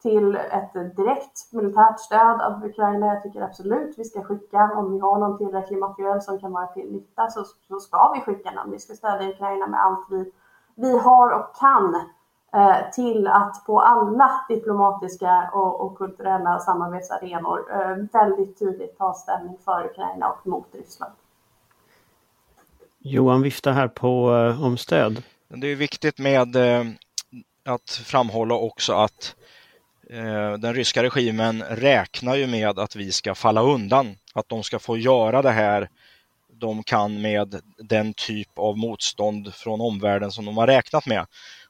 till 0.02 0.36
ett 0.36 0.74
direkt 0.74 1.54
militärt 1.54 2.00
stöd 2.00 2.42
av 2.42 2.66
Ukraina. 2.66 3.08
Jag 3.08 3.24
tycker 3.24 3.42
absolut 3.42 3.94
vi 3.98 4.04
ska 4.04 4.24
skicka, 4.24 4.72
om 4.76 4.94
vi 4.94 5.00
har 5.00 5.20
någon 5.20 5.38
tillräcklig 5.38 5.80
materiel 5.80 6.22
som 6.22 6.40
kan 6.40 6.52
vara 6.52 6.68
till 6.68 6.92
nytta 6.92 7.30
så, 7.30 7.44
så 7.68 7.80
ska 7.80 8.14
vi 8.14 8.22
skicka 8.22 8.52
den. 8.52 8.72
Vi 8.72 8.80
ska 8.80 8.94
stödja 8.94 9.30
Ukraina 9.30 9.68
med 9.68 9.80
allt 9.86 10.08
vi, 10.10 10.32
vi 10.76 10.98
har 10.98 11.32
och 11.32 11.56
kan 11.56 11.96
eh, 12.54 12.92
till 12.92 13.28
att 13.28 13.66
på 13.66 13.80
alla 13.80 14.32
diplomatiska 14.50 15.50
och, 15.54 15.82
och 15.82 15.98
kulturella 15.98 16.60
samarbetsarenor 16.60 17.60
eh, 17.72 17.96
väldigt 18.14 18.60
tydligt 18.60 18.98
ta 18.98 19.14
ställning 19.14 19.58
för 19.66 19.86
Ukraina 19.86 20.30
och 20.30 20.48
mot 20.48 20.68
Ryssland. 20.72 21.14
Johan 23.00 23.42
viftar 23.42 23.72
här 23.72 23.88
på 23.88 24.36
eh, 24.36 24.66
om 24.66 24.78
stöd. 24.78 25.24
Det 25.56 25.68
är 25.68 25.76
viktigt 25.76 26.18
med 26.18 26.56
eh, 26.56 26.86
att 27.66 27.92
framhålla 28.06 28.56
också 28.56 28.94
att 28.94 29.36
eh, 30.10 30.54
den 30.54 30.74
ryska 30.74 31.04
regimen 31.04 31.64
räknar 31.70 32.36
ju 32.36 32.48
med 32.48 32.80
att 32.80 32.96
vi 32.96 33.12
ska 33.12 33.36
falla 33.36 33.62
undan, 33.62 34.16
att 34.34 34.50
de 34.50 34.64
ska 34.64 34.80
få 34.80 34.98
göra 34.98 35.42
det 35.42 35.52
här 35.52 35.90
de 36.54 36.84
kan 36.84 37.22
med 37.22 37.62
den 37.78 38.14
typ 38.14 38.50
av 38.56 38.78
motstånd 38.78 39.54
från 39.54 39.82
omvärlden 39.82 40.32
som 40.32 40.46
de 40.46 40.58
har 40.58 40.68
räknat 40.68 41.06
med. 41.06 41.26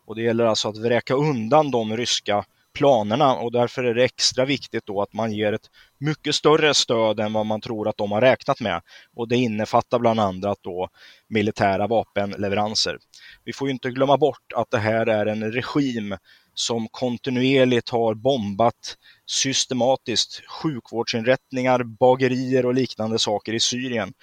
Och 0.05 0.15
det 0.15 0.21
gäller 0.21 0.45
alltså 0.45 0.69
att 0.69 0.77
vräka 0.77 1.13
undan 1.13 1.71
de 1.71 1.97
ryska 1.97 2.45
planerna 2.73 3.35
och 3.35 3.51
därför 3.51 3.83
är 3.83 3.93
det 3.93 4.03
extra 4.03 4.45
viktigt 4.45 4.85
då 4.85 5.01
att 5.01 5.13
man 5.13 5.31
ger 5.31 5.53
ett 5.53 5.69
mycket 5.97 6.35
större 6.35 6.73
stöd 6.73 7.19
än 7.19 7.33
vad 7.33 7.45
man 7.45 7.61
tror 7.61 7.87
att 7.87 7.97
de 7.97 8.11
har 8.11 8.21
räknat 8.21 8.59
med. 8.59 8.81
Och 9.15 9.27
det 9.27 9.35
innefattar 9.35 9.99
bland 9.99 10.19
annat 10.19 10.57
då 10.61 10.89
militära 11.27 11.87
vapenleveranser. 11.87 12.97
Vi 13.43 13.53
får 13.53 13.69
inte 13.69 13.89
glömma 13.89 14.17
bort 14.17 14.53
att 14.55 14.71
det 14.71 14.77
här 14.77 15.05
är 15.05 15.25
en 15.25 15.51
regim 15.51 16.17
som 16.53 16.87
kontinuerligt 16.87 17.89
har 17.89 18.13
bombat 18.13 18.97
systematiskt 19.25 20.41
sjukvårdsinrättningar, 20.47 21.83
bagerier 21.83 22.65
och 22.65 22.73
liknande 22.73 23.19
saker 23.19 23.53
i 23.53 23.59
Syrien. 23.59 24.13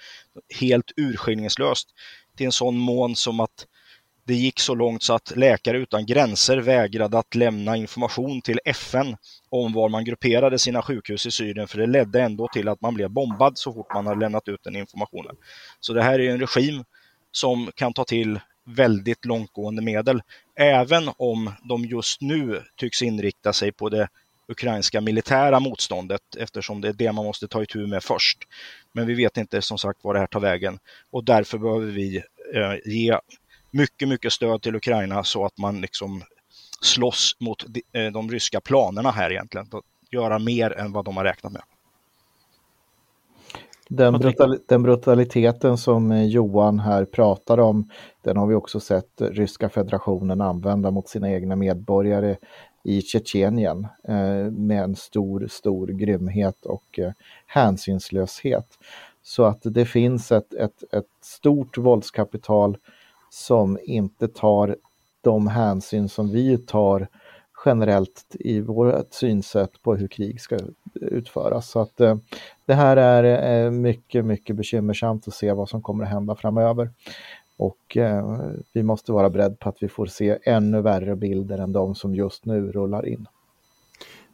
Helt 0.59 0.91
urskillningslöst. 0.97 1.89
Till 2.37 2.45
en 2.45 2.51
sån 2.51 2.77
mån 2.77 3.15
som 3.15 3.39
att 3.39 3.65
det 4.29 4.35
gick 4.35 4.59
så 4.59 4.75
långt 4.75 5.03
så 5.03 5.13
att 5.13 5.35
Läkare 5.35 5.77
utan 5.77 6.05
gränser 6.05 6.57
vägrade 6.57 7.19
att 7.19 7.35
lämna 7.35 7.77
information 7.77 8.41
till 8.41 8.59
FN 8.65 9.17
om 9.49 9.73
var 9.73 9.89
man 9.89 10.05
grupperade 10.05 10.59
sina 10.59 10.81
sjukhus 10.81 11.25
i 11.25 11.31
Syrien, 11.31 11.67
för 11.67 11.77
det 11.77 11.85
ledde 11.85 12.21
ändå 12.21 12.47
till 12.53 12.67
att 12.67 12.81
man 12.81 12.93
blev 12.93 13.09
bombad 13.09 13.57
så 13.57 13.73
fort 13.73 13.93
man 13.93 14.07
hade 14.07 14.19
lämnat 14.19 14.47
ut 14.47 14.63
den 14.63 14.75
informationen. 14.75 15.35
Så 15.79 15.93
det 15.93 16.03
här 16.03 16.19
är 16.19 16.29
en 16.29 16.39
regim 16.39 16.83
som 17.31 17.71
kan 17.75 17.93
ta 17.93 18.03
till 18.03 18.39
väldigt 18.65 19.25
långtgående 19.25 19.81
medel, 19.81 20.21
även 20.59 21.09
om 21.17 21.51
de 21.69 21.85
just 21.85 22.21
nu 22.21 22.63
tycks 22.75 23.01
inrikta 23.01 23.53
sig 23.53 23.71
på 23.71 23.89
det 23.89 24.07
ukrainska 24.47 25.01
militära 25.01 25.59
motståndet 25.59 26.21
eftersom 26.37 26.81
det 26.81 26.87
är 26.87 26.93
det 26.93 27.11
man 27.11 27.25
måste 27.25 27.47
ta 27.47 27.63
itu 27.63 27.87
med 27.87 28.03
först. 28.03 28.37
Men 28.93 29.07
vi 29.07 29.13
vet 29.13 29.37
inte 29.37 29.61
som 29.61 29.77
sagt 29.77 30.03
var 30.03 30.13
det 30.13 30.19
här 30.19 30.27
tar 30.27 30.39
vägen 30.39 30.79
och 31.11 31.23
därför 31.23 31.57
behöver 31.57 31.87
vi 31.87 32.17
eh, 32.55 32.75
ge 32.85 33.17
mycket, 33.71 34.07
mycket 34.07 34.33
stöd 34.33 34.61
till 34.61 34.75
Ukraina 34.75 35.23
så 35.23 35.45
att 35.45 35.57
man 35.57 35.81
liksom 35.81 36.23
slåss 36.81 37.35
mot 37.39 37.65
de, 37.67 37.81
eh, 37.93 38.11
de 38.11 38.31
ryska 38.31 38.61
planerna 38.61 39.11
här 39.11 39.31
egentligen. 39.31 39.67
Att 39.71 39.83
göra 40.11 40.39
mer 40.39 40.71
än 40.71 40.91
vad 40.91 41.05
de 41.05 41.17
har 41.17 41.23
räknat 41.23 41.51
med. 41.51 41.61
Den, 43.89 44.13
brutal, 44.13 44.57
den, 44.67 44.83
brutaliteten 44.83 45.77
som 45.77 46.11
eh, 46.11 46.25
Johan 46.25 46.79
här 46.79 47.05
pratar 47.05 47.57
om, 47.57 47.89
den 48.21 48.37
har 48.37 48.47
vi 48.47 48.55
också 48.55 48.79
sett 48.79 49.21
Ryska 49.21 49.69
federationen 49.69 50.41
använda 50.41 50.91
mot 50.91 51.09
sina 51.09 51.31
egna 51.31 51.55
medborgare 51.55 52.37
i 52.83 53.01
Tjetjenien 53.01 53.87
eh, 54.07 54.51
med 54.51 54.83
en 54.83 54.95
stor, 54.95 55.47
stor 55.49 55.87
grymhet 55.87 56.65
och 56.65 56.99
eh, 56.99 57.11
hänsynslöshet. 57.47 58.67
Så 59.21 59.43
att 59.43 59.59
det 59.63 59.85
finns 59.85 60.31
ett, 60.31 60.53
ett, 60.53 60.83
ett 60.93 61.05
stort 61.21 61.77
våldskapital 61.77 62.77
som 63.29 63.77
inte 63.83 64.27
tar 64.27 64.75
de 65.21 65.47
hänsyn 65.47 66.09
som 66.09 66.31
vi 66.31 66.57
tar 66.57 67.07
generellt 67.65 68.35
i 68.39 68.61
vårt 68.61 69.13
synsätt 69.13 69.81
på 69.81 69.95
hur 69.95 70.07
krig 70.07 70.41
ska 70.41 70.57
utföras. 70.93 71.69
Så 71.69 71.79
att 71.81 72.01
eh, 72.01 72.17
det 72.65 72.73
här 72.73 72.97
är 72.97 73.65
eh, 73.65 73.71
mycket, 73.71 74.25
mycket 74.25 74.55
bekymmersamt 74.55 75.27
att 75.27 75.33
se 75.33 75.53
vad 75.53 75.69
som 75.69 75.81
kommer 75.81 76.03
att 76.03 76.09
hända 76.09 76.35
framöver. 76.35 76.89
Och 77.57 77.97
eh, 77.97 78.39
vi 78.73 78.83
måste 78.83 79.11
vara 79.11 79.29
beredda 79.29 79.55
på 79.55 79.69
att 79.69 79.83
vi 79.83 79.87
får 79.87 80.05
se 80.05 80.37
ännu 80.43 80.81
värre 80.81 81.15
bilder 81.15 81.57
än 81.57 81.71
de 81.71 81.95
som 81.95 82.15
just 82.15 82.45
nu 82.45 82.71
rullar 82.71 83.05
in. 83.05 83.27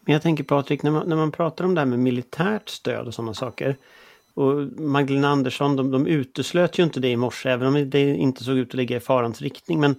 Men 0.01 0.13
jag 0.13 0.21
tänker 0.21 0.43
Patrik, 0.43 0.83
när 0.83 0.91
man, 0.91 1.09
när 1.09 1.15
man 1.15 1.31
pratar 1.31 1.65
om 1.65 1.75
det 1.75 1.81
här 1.81 1.85
med 1.85 1.99
militärt 1.99 2.69
stöd 2.69 3.07
och 3.07 3.13
sådana 3.13 3.33
saker. 3.33 3.77
Och 4.36 4.82
Magdalena 4.82 5.27
Andersson, 5.30 5.75
de, 5.75 5.92
de 5.92 6.08
uteslöt 6.08 6.80
ju 6.80 6.84
inte 6.84 7.00
det 7.00 7.10
i 7.10 7.18
morse, 7.18 7.50
även 7.50 7.68
om 7.68 7.89
det 7.89 8.15
inte 8.15 8.44
såg 8.44 8.58
ut 8.58 8.68
att 8.68 8.74
ligga 8.74 8.98
i 8.98 9.00
farans 9.00 9.42
riktning. 9.42 9.80
Men 9.80 9.96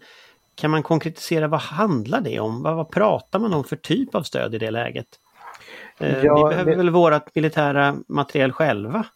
kan 0.54 0.70
man 0.70 0.82
konkretisera 0.82 1.48
vad 1.48 1.60
handlar 1.60 2.20
det 2.20 2.40
om? 2.40 2.62
Vad, 2.62 2.76
vad 2.76 2.90
pratar 2.90 3.38
man 3.38 3.54
om 3.54 3.64
för 3.64 3.76
typ 3.76 4.14
av 4.14 4.22
stöd 4.22 4.54
i 4.54 4.58
det 4.58 4.70
läget? 4.70 5.06
Eh, 5.98 6.24
ja, 6.24 6.34
vi 6.34 6.42
behöver 6.50 6.70
det... 6.70 6.76
väl 6.76 6.90
vårat 6.90 7.34
militära 7.34 7.96
materiel 8.08 8.52
själva? 8.52 9.06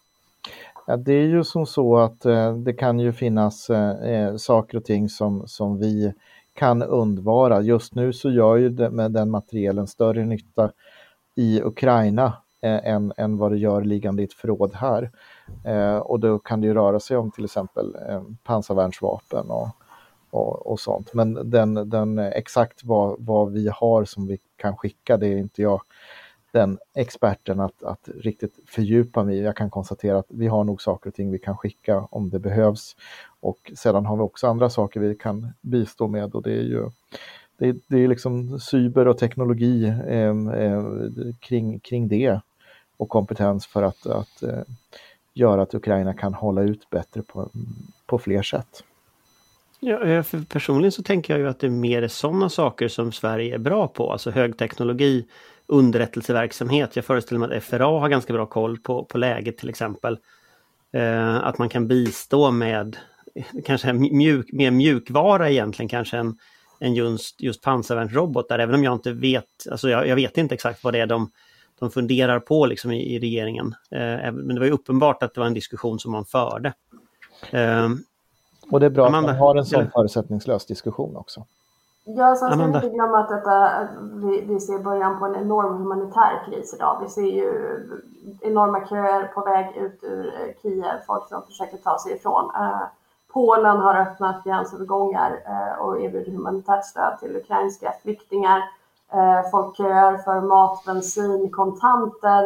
Ja, 0.87 0.97
det 0.97 1.13
är 1.13 1.27
ju 1.27 1.45
som 1.45 1.67
så 1.67 1.99
att 1.99 2.25
eh, 2.25 2.57
det 2.57 2.73
kan 2.73 3.01
ju 3.01 3.13
finnas 3.13 3.71
eh, 3.71 4.37
saker 4.37 4.79
och 4.79 4.85
ting 4.85 5.09
som, 5.09 5.49
som 5.49 5.79
vi 5.79 6.13
kan 6.55 6.83
undvara. 6.83 7.61
Just 7.61 7.95
nu 7.95 8.13
så 8.13 8.31
gör 8.31 8.57
ju 8.57 8.69
det, 8.69 8.91
med 8.91 9.13
den 9.13 9.31
materielen 9.31 9.87
större 9.87 10.25
nytta 10.25 10.71
i 11.37 11.63
Ukraina 11.63 12.33
eh, 12.61 12.87
än, 12.87 13.13
än 13.17 13.37
vad 13.37 13.53
det 13.53 13.59
gör 13.59 13.83
liggande 13.83 14.23
i 14.23 14.25
ett 14.25 14.33
förråd 14.33 14.75
här. 14.75 15.11
Eh, 15.65 15.97
och 15.97 16.21
då 16.21 16.39
kan 16.39 16.61
det 16.61 16.67
ju 16.67 16.75
röra 16.75 17.01
sig 17.01 17.17
om 17.17 17.31
till 17.31 17.45
exempel 17.45 17.97
eh, 18.09 18.23
pansarvärnsvapen 18.45 19.51
och, 19.51 19.69
och, 20.31 20.67
och, 20.67 20.81
sånt. 20.81 21.15
Men 21.15 21.51
den, 21.51 21.91
den, 21.91 22.19
eh, 22.19 22.27
exakt 22.27 22.85
vad, 22.85 23.17
vad 23.19 23.53
vi 23.53 23.71
har 23.75 24.05
som 24.05 24.27
vi 24.27 24.39
kan 24.57 24.77
skicka, 24.77 25.17
det 25.17 25.27
är 25.27 25.37
inte 25.37 25.63
jag 25.63 25.81
den 26.53 26.79
experten 26.95 27.61
att, 27.61 27.83
att 27.83 28.09
riktigt 28.15 28.59
fördjupa 28.67 29.25
mig 29.25 29.39
i. 29.39 29.43
Jag 29.43 29.57
kan 29.57 29.71
konstatera 29.71 30.19
att 30.19 30.27
vi 30.29 30.47
har 30.47 30.65
nog 30.65 30.83
saker 30.83 31.11
och 31.11 31.15
ting 31.15 31.31
vi 31.31 31.39
kan 31.39 31.57
skicka 31.57 32.09
om 32.11 32.31
det 32.31 32.39
behövs. 32.39 32.97
Och 33.41 33.73
sedan 33.77 34.07
har 34.07 34.17
vi 34.17 34.23
också 34.23 34.47
andra 34.47 34.71
saker 34.71 35.01
vi 35.01 35.15
kan 35.15 35.53
bistå 35.61 36.09
med 36.09 36.35
och 36.35 36.43
det 36.43 36.53
är 36.53 36.63
ju 36.63 36.91
det, 37.61 37.77
det 37.89 37.99
är 37.99 38.09
liksom 38.09 38.61
cyber 38.61 39.09
och 39.09 39.19
teknologi 39.19 39.87
eh, 40.07 40.49
eh, 40.49 40.85
kring, 41.41 41.81
kring 41.81 42.09
det 42.09 42.41
och 43.01 43.09
kompetens 43.09 43.67
för 43.67 43.83
att, 43.83 44.07
att 44.07 44.43
eh, 44.43 44.63
göra 45.35 45.63
att 45.63 45.75
Ukraina 45.75 46.15
kan 46.15 46.35
hålla 46.35 46.63
ut 46.63 46.91
bättre 46.91 47.23
på, 47.23 47.51
på 48.07 48.19
fler 48.19 48.43
sätt. 48.43 48.85
Ja, 49.81 50.05
eh, 50.05 50.23
för 50.23 50.45
personligen 50.49 50.93
så 50.93 51.03
tänker 51.03 51.33
jag 51.35 51.41
ju 51.41 51.49
att 51.49 51.61
det 51.61 51.67
är 51.67 51.71
mer 51.71 52.09
sådana 52.09 52.49
saker 52.49 52.89
som 52.89 53.13
Sverige 53.13 53.55
är 53.55 53.59
bra 53.59 53.89
på, 53.89 54.13
alltså 54.13 54.31
högteknologi, 54.31 55.27
underrättelseverksamhet. 55.67 56.97
Jag 56.97 57.05
föreställer 57.05 57.39
mig 57.39 57.57
att 57.57 57.65
FRA 57.65 58.01
har 58.01 58.09
ganska 58.09 58.33
bra 58.33 58.47
koll 58.47 58.79
på, 58.79 59.05
på 59.05 59.19
läget 59.19 59.59
till 59.59 59.69
exempel. 59.69 60.19
Eh, 60.93 61.37
att 61.37 61.59
man 61.59 61.69
kan 61.69 61.89
bistå 61.89 62.51
med 62.51 62.97
kanske 63.65 63.93
mjuk, 63.93 64.53
mer 64.53 64.71
mjukvara 64.71 65.51
egentligen 65.51 65.89
kanske 65.89 66.17
än, 66.17 66.39
än 66.81 66.95
just, 66.95 67.41
just 67.41 67.63
pansarvärnsrobotar, 67.63 68.59
även 68.59 68.75
om 68.75 68.85
jag 68.85 68.95
inte 68.95 69.13
vet, 69.13 69.45
alltså 69.71 69.91
jag, 69.91 70.09
jag, 70.09 70.17
vet 70.17 70.39
inte 70.39 70.55
exakt 70.55 70.85
vad 70.85 70.95
det 70.95 71.01
är 71.01 71.07
de, 71.07 71.31
de 71.81 71.91
funderar 71.91 72.41
på 72.41 72.67
liksom 72.67 72.91
i, 72.91 73.15
i 73.15 73.19
regeringen. 73.19 73.75
Eh, 73.91 74.33
men 74.33 74.49
det 74.49 74.59
var 74.59 74.67
ju 74.67 74.73
uppenbart 74.73 75.23
att 75.23 75.35
det 75.35 75.41
var 75.41 75.47
en 75.47 75.55
diskussion 75.55 75.99
som 75.99 76.13
man 76.13 76.25
förde. 76.25 76.73
Eh, 77.51 77.89
och 78.71 78.81
det 78.81 78.87
är 78.87 78.91
bra 78.91 79.07
Amanda, 79.07 79.31
att 79.31 79.39
man 79.39 79.49
har 79.49 79.57
en 79.57 79.65
sån 79.65 79.91
förutsättningslös 79.91 80.67
diskussion 80.67 81.17
också. 81.17 81.45
Ja, 82.05 82.37
sen 82.37 82.53
ska 82.53 82.67
vi 82.67 82.77
inte 82.77 82.89
glömma 82.89 83.19
att 83.19 83.29
detta, 83.29 83.89
vi, 84.13 84.41
vi 84.41 84.61
ser 84.61 84.79
början 84.79 85.19
på 85.19 85.27
en 85.27 85.37
enorm 85.37 85.77
humanitär 85.77 86.43
kris 86.47 86.75
idag. 86.75 87.01
Vi 87.03 87.09
ser 87.09 87.23
ju 87.23 87.53
enorma 88.41 88.87
köer 88.89 89.27
på 89.27 89.45
väg 89.45 89.77
ut 89.77 89.99
ur 90.03 90.33
Kiev, 90.63 91.01
folk 91.07 91.29
som 91.29 91.43
försöker 91.43 91.77
ta 91.77 91.99
sig 91.99 92.13
ifrån. 92.13 92.51
Eh, 92.55 92.83
Polen 93.33 93.77
har 93.77 93.95
öppnat 93.95 94.45
gränsövergångar 94.45 95.43
eh, 95.47 95.81
och 95.81 96.01
erbjuder 96.01 96.33
humanitärt 96.33 96.85
stöd 96.85 97.19
till 97.21 97.37
ukrainska 97.37 97.95
flyktingar. 98.03 98.63
Eh, 99.13 99.51
folk 99.51 99.77
köar 99.77 100.17
för 100.17 100.41
mat, 100.41 100.85
bensin, 100.87 101.51
kontanter. 101.51 102.45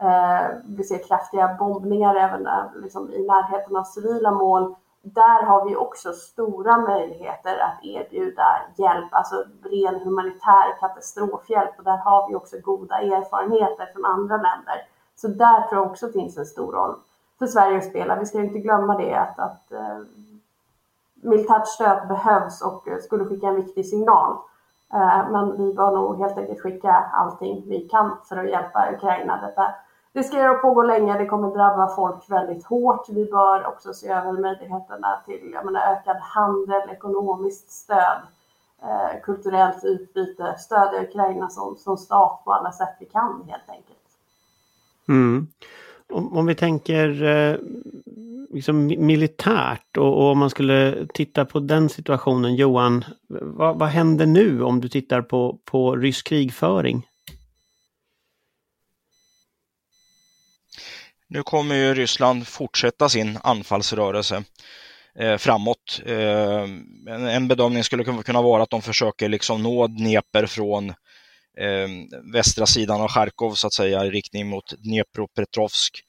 Eh, 0.00 0.46
vi 0.64 0.84
ser 0.84 1.08
kraftiga 1.08 1.56
bombningar 1.58 2.14
även 2.14 2.48
liksom, 2.82 3.10
i 3.10 3.26
närheten 3.26 3.76
av 3.76 3.84
civila 3.84 4.30
mål 4.30 4.74
där 5.14 5.42
har 5.42 5.68
vi 5.68 5.76
också 5.76 6.12
stora 6.12 6.78
möjligheter 6.78 7.58
att 7.58 7.84
erbjuda 7.84 8.60
hjälp, 8.76 9.08
alltså 9.10 9.44
ren 9.62 10.00
humanitär 10.00 10.80
katastrofhjälp 10.80 11.78
och 11.78 11.84
där 11.84 11.96
har 11.96 12.28
vi 12.28 12.34
också 12.34 12.56
goda 12.62 12.98
erfarenheter 12.98 13.86
från 13.92 14.04
andra 14.04 14.36
länder. 14.36 14.88
Så 15.16 15.28
där 15.28 15.68
tror 15.68 15.82
jag 15.82 15.90
också 15.90 16.08
finns 16.08 16.38
en 16.38 16.46
stor 16.46 16.72
roll 16.72 16.94
för 17.38 17.46
Sverige 17.46 17.78
att 17.78 17.84
spela. 17.84 18.18
Vi 18.18 18.26
ska 18.26 18.38
inte 18.38 18.58
glömma 18.58 18.98
det 18.98 19.14
att, 19.14 19.38
att 19.38 19.72
eh, 19.72 19.98
militärt 21.14 21.66
stöd 21.66 22.08
behövs 22.08 22.62
och 22.62 22.88
eh, 22.88 22.98
skulle 22.98 23.24
skicka 23.24 23.46
en 23.46 23.56
viktig 23.56 23.86
signal. 23.86 24.36
Eh, 24.92 25.30
men 25.30 25.56
vi 25.56 25.74
bör 25.74 25.90
nog 25.90 26.18
helt 26.18 26.38
enkelt 26.38 26.60
skicka 26.60 26.92
allting 26.92 27.64
vi 27.66 27.80
kan 27.80 28.16
för 28.28 28.36
att 28.36 28.50
hjälpa 28.50 28.92
Ukraina. 28.92 29.40
Detta 29.40 29.74
riskerar 30.12 30.54
att 30.54 30.62
pågå 30.62 30.82
länge, 30.82 31.18
det 31.18 31.26
kommer 31.26 31.48
drabba 31.48 31.88
folk 31.96 32.30
väldigt 32.30 32.64
hårt. 32.64 33.08
Vi 33.08 33.24
bör 33.24 33.66
också 33.66 33.94
se 33.94 34.08
över 34.08 34.32
möjligheterna 34.32 35.22
till 35.26 35.50
jag 35.52 35.64
menar, 35.64 35.80
ökad 35.80 36.16
handel, 36.16 36.90
ekonomiskt 36.90 37.70
stöd, 37.70 38.18
eh, 38.82 39.20
kulturellt 39.22 39.84
utbyte, 39.84 40.54
stödja 40.58 41.02
Ukraina 41.02 41.48
som, 41.48 41.76
som 41.76 41.96
stat 41.96 42.42
på 42.44 42.52
alla 42.52 42.72
sätt 42.72 42.96
vi 43.00 43.06
kan 43.06 43.44
helt 43.48 43.70
enkelt. 43.70 43.98
Mm. 45.08 45.46
Om, 46.12 46.36
om, 46.36 46.46
vi 46.46 46.54
tänker 46.54 47.22
eh, 47.22 47.56
liksom 48.54 48.86
militärt 48.86 49.96
och, 49.96 50.18
och, 50.18 50.30
om 50.30 50.38
man 50.38 50.50
skulle 50.50 51.06
titta 51.14 51.44
på 51.44 51.60
den 51.60 51.88
situationen, 51.88 52.54
Johan, 52.54 53.04
vad, 53.28 53.78
vad 53.78 53.88
händer 53.88 54.26
nu 54.26 54.62
om 54.62 54.80
du 54.80 54.88
tittar 54.88 55.22
på, 55.22 55.58
på 55.64 55.96
rysk 55.96 56.26
krigföring? 56.26 57.06
Nu 61.28 61.42
kommer 61.42 61.74
ju 61.74 61.94
Ryssland 61.94 62.46
fortsätta 62.46 63.08
sin 63.08 63.38
anfallsrörelse 63.42 64.44
eh, 65.18 65.36
framåt. 65.36 66.02
Eh, 66.06 66.62
en, 67.06 67.26
en, 67.26 67.48
bedömning 67.48 67.84
skulle 67.84 68.04
kunna 68.04 68.42
vara 68.42 68.62
att 68.62 68.70
de 68.70 68.82
försöker 68.82 69.28
liksom 69.28 69.62
nå 69.62 69.86
Dnepr 69.86 70.46
från 70.46 70.88
eh, 70.88 70.94
Ehm, 71.60 72.08
västra 72.32 72.66
sidan 72.66 73.00
av 73.00 73.08
Charkov 73.08 73.54
så 73.54 73.66
att 73.66 73.72
säga 73.72 74.04
i 74.04 74.10
riktning 74.10 74.48
mot 74.48 74.72
Dnepropetrovsk, 74.78 76.00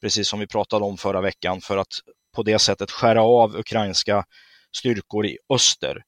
precis 0.00 0.28
som 0.28 0.40
vi 0.40 0.46
pratade 0.46 0.84
om 0.84 0.98
förra 0.98 1.20
veckan, 1.20 1.60
för 1.60 1.76
att 1.76 1.92
på 2.36 2.42
det 2.42 2.58
sättet 2.58 2.90
skära 2.90 3.22
av 3.22 3.56
ukrainska 3.56 4.24
styrkor 4.76 5.26
i 5.26 5.38
öster. 5.54 6.02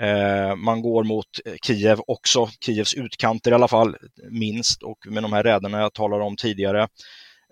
Eh, 0.00 0.56
man 0.56 0.82
går 0.82 1.04
mot 1.04 1.26
Kiev 1.66 2.00
också, 2.06 2.50
Kievs 2.64 2.94
utkanter 2.94 3.50
i 3.50 3.54
alla 3.54 3.68
fall, 3.68 3.96
minst, 4.30 4.82
och 4.82 4.98
med 5.06 5.22
de 5.22 5.32
här 5.32 5.42
räderna 5.42 5.80
jag 5.80 5.92
talade 5.92 6.24
om 6.24 6.36
tidigare. 6.36 6.88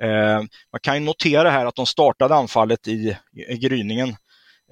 Eh, 0.02 0.38
man 0.72 0.80
kan 0.82 1.04
notera 1.04 1.50
här 1.50 1.66
att 1.66 1.74
de 1.74 1.86
startade 1.86 2.34
anfallet 2.34 2.88
i, 2.88 3.16
i 3.48 3.56
gryningen 3.56 4.16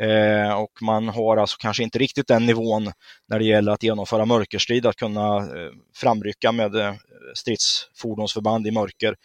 eh, 0.00 0.52
och 0.52 0.82
man 0.82 1.08
har 1.08 1.36
alltså 1.36 1.56
kanske 1.60 1.82
inte 1.82 1.98
riktigt 1.98 2.28
den 2.28 2.46
nivån 2.46 2.92
när 3.28 3.38
det 3.38 3.44
gäller 3.44 3.72
att 3.72 3.82
genomföra 3.82 4.24
mörkerstrid, 4.24 4.86
att 4.86 4.96
kunna 4.96 5.36
eh, 5.36 5.70
framrycka 5.96 6.52
med 6.52 6.76
eh, 6.76 6.94
stridsfordonsförband 7.34 8.66
i 8.66 8.70
mörker. 8.70 9.16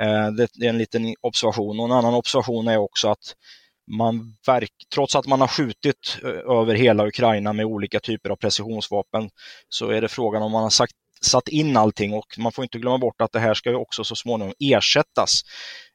Eh, 0.00 0.30
det 0.30 0.66
är 0.66 0.68
en 0.68 0.78
liten 0.78 1.14
observation 1.20 1.80
och 1.80 1.86
en 1.86 1.92
annan 1.92 2.14
observation 2.14 2.68
är 2.68 2.76
också 2.76 3.08
att 3.08 3.34
man 3.90 4.36
verk, 4.46 4.72
trots 4.94 5.16
att 5.16 5.26
man 5.26 5.40
har 5.40 5.48
skjutit 5.48 6.18
eh, 6.22 6.58
över 6.58 6.74
hela 6.74 7.06
Ukraina 7.06 7.52
med 7.52 7.66
olika 7.66 8.00
typer 8.00 8.30
av 8.30 8.36
precisionsvapen 8.36 9.30
så 9.68 9.90
är 9.90 10.00
det 10.00 10.08
frågan 10.08 10.42
om 10.42 10.52
man 10.52 10.62
har 10.62 10.70
sagt 10.70 10.92
satt 11.20 11.48
in 11.48 11.76
allting 11.76 12.14
och 12.14 12.38
man 12.38 12.52
får 12.52 12.64
inte 12.64 12.78
glömma 12.78 12.98
bort 12.98 13.20
att 13.20 13.32
det 13.32 13.40
här 13.40 13.54
ska 13.54 13.70
ju 13.70 13.76
också 13.76 14.04
så 14.04 14.16
småningom 14.16 14.54
ersättas 14.60 15.42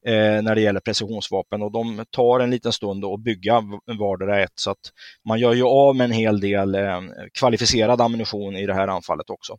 när 0.05 0.55
det 0.55 0.61
gäller 0.61 0.79
precisionsvapen 0.79 1.61
och 1.61 1.71
de 1.71 2.05
tar 2.11 2.39
en 2.39 2.49
liten 2.49 2.73
stund 2.73 3.05
att 3.05 3.19
bygga 3.19 3.63
vardera 3.99 4.43
ett 4.43 4.51
så 4.55 4.71
att 4.71 4.91
man 5.25 5.39
gör 5.39 5.53
ju 5.53 5.63
av 5.63 5.95
med 5.95 6.05
en 6.05 6.11
hel 6.11 6.39
del 6.39 6.75
eh, 6.75 7.01
kvalificerad 7.33 8.01
ammunition 8.01 8.55
i 8.55 8.65
det 8.65 8.73
här 8.73 8.87
anfallet 8.87 9.29
också. 9.29 9.57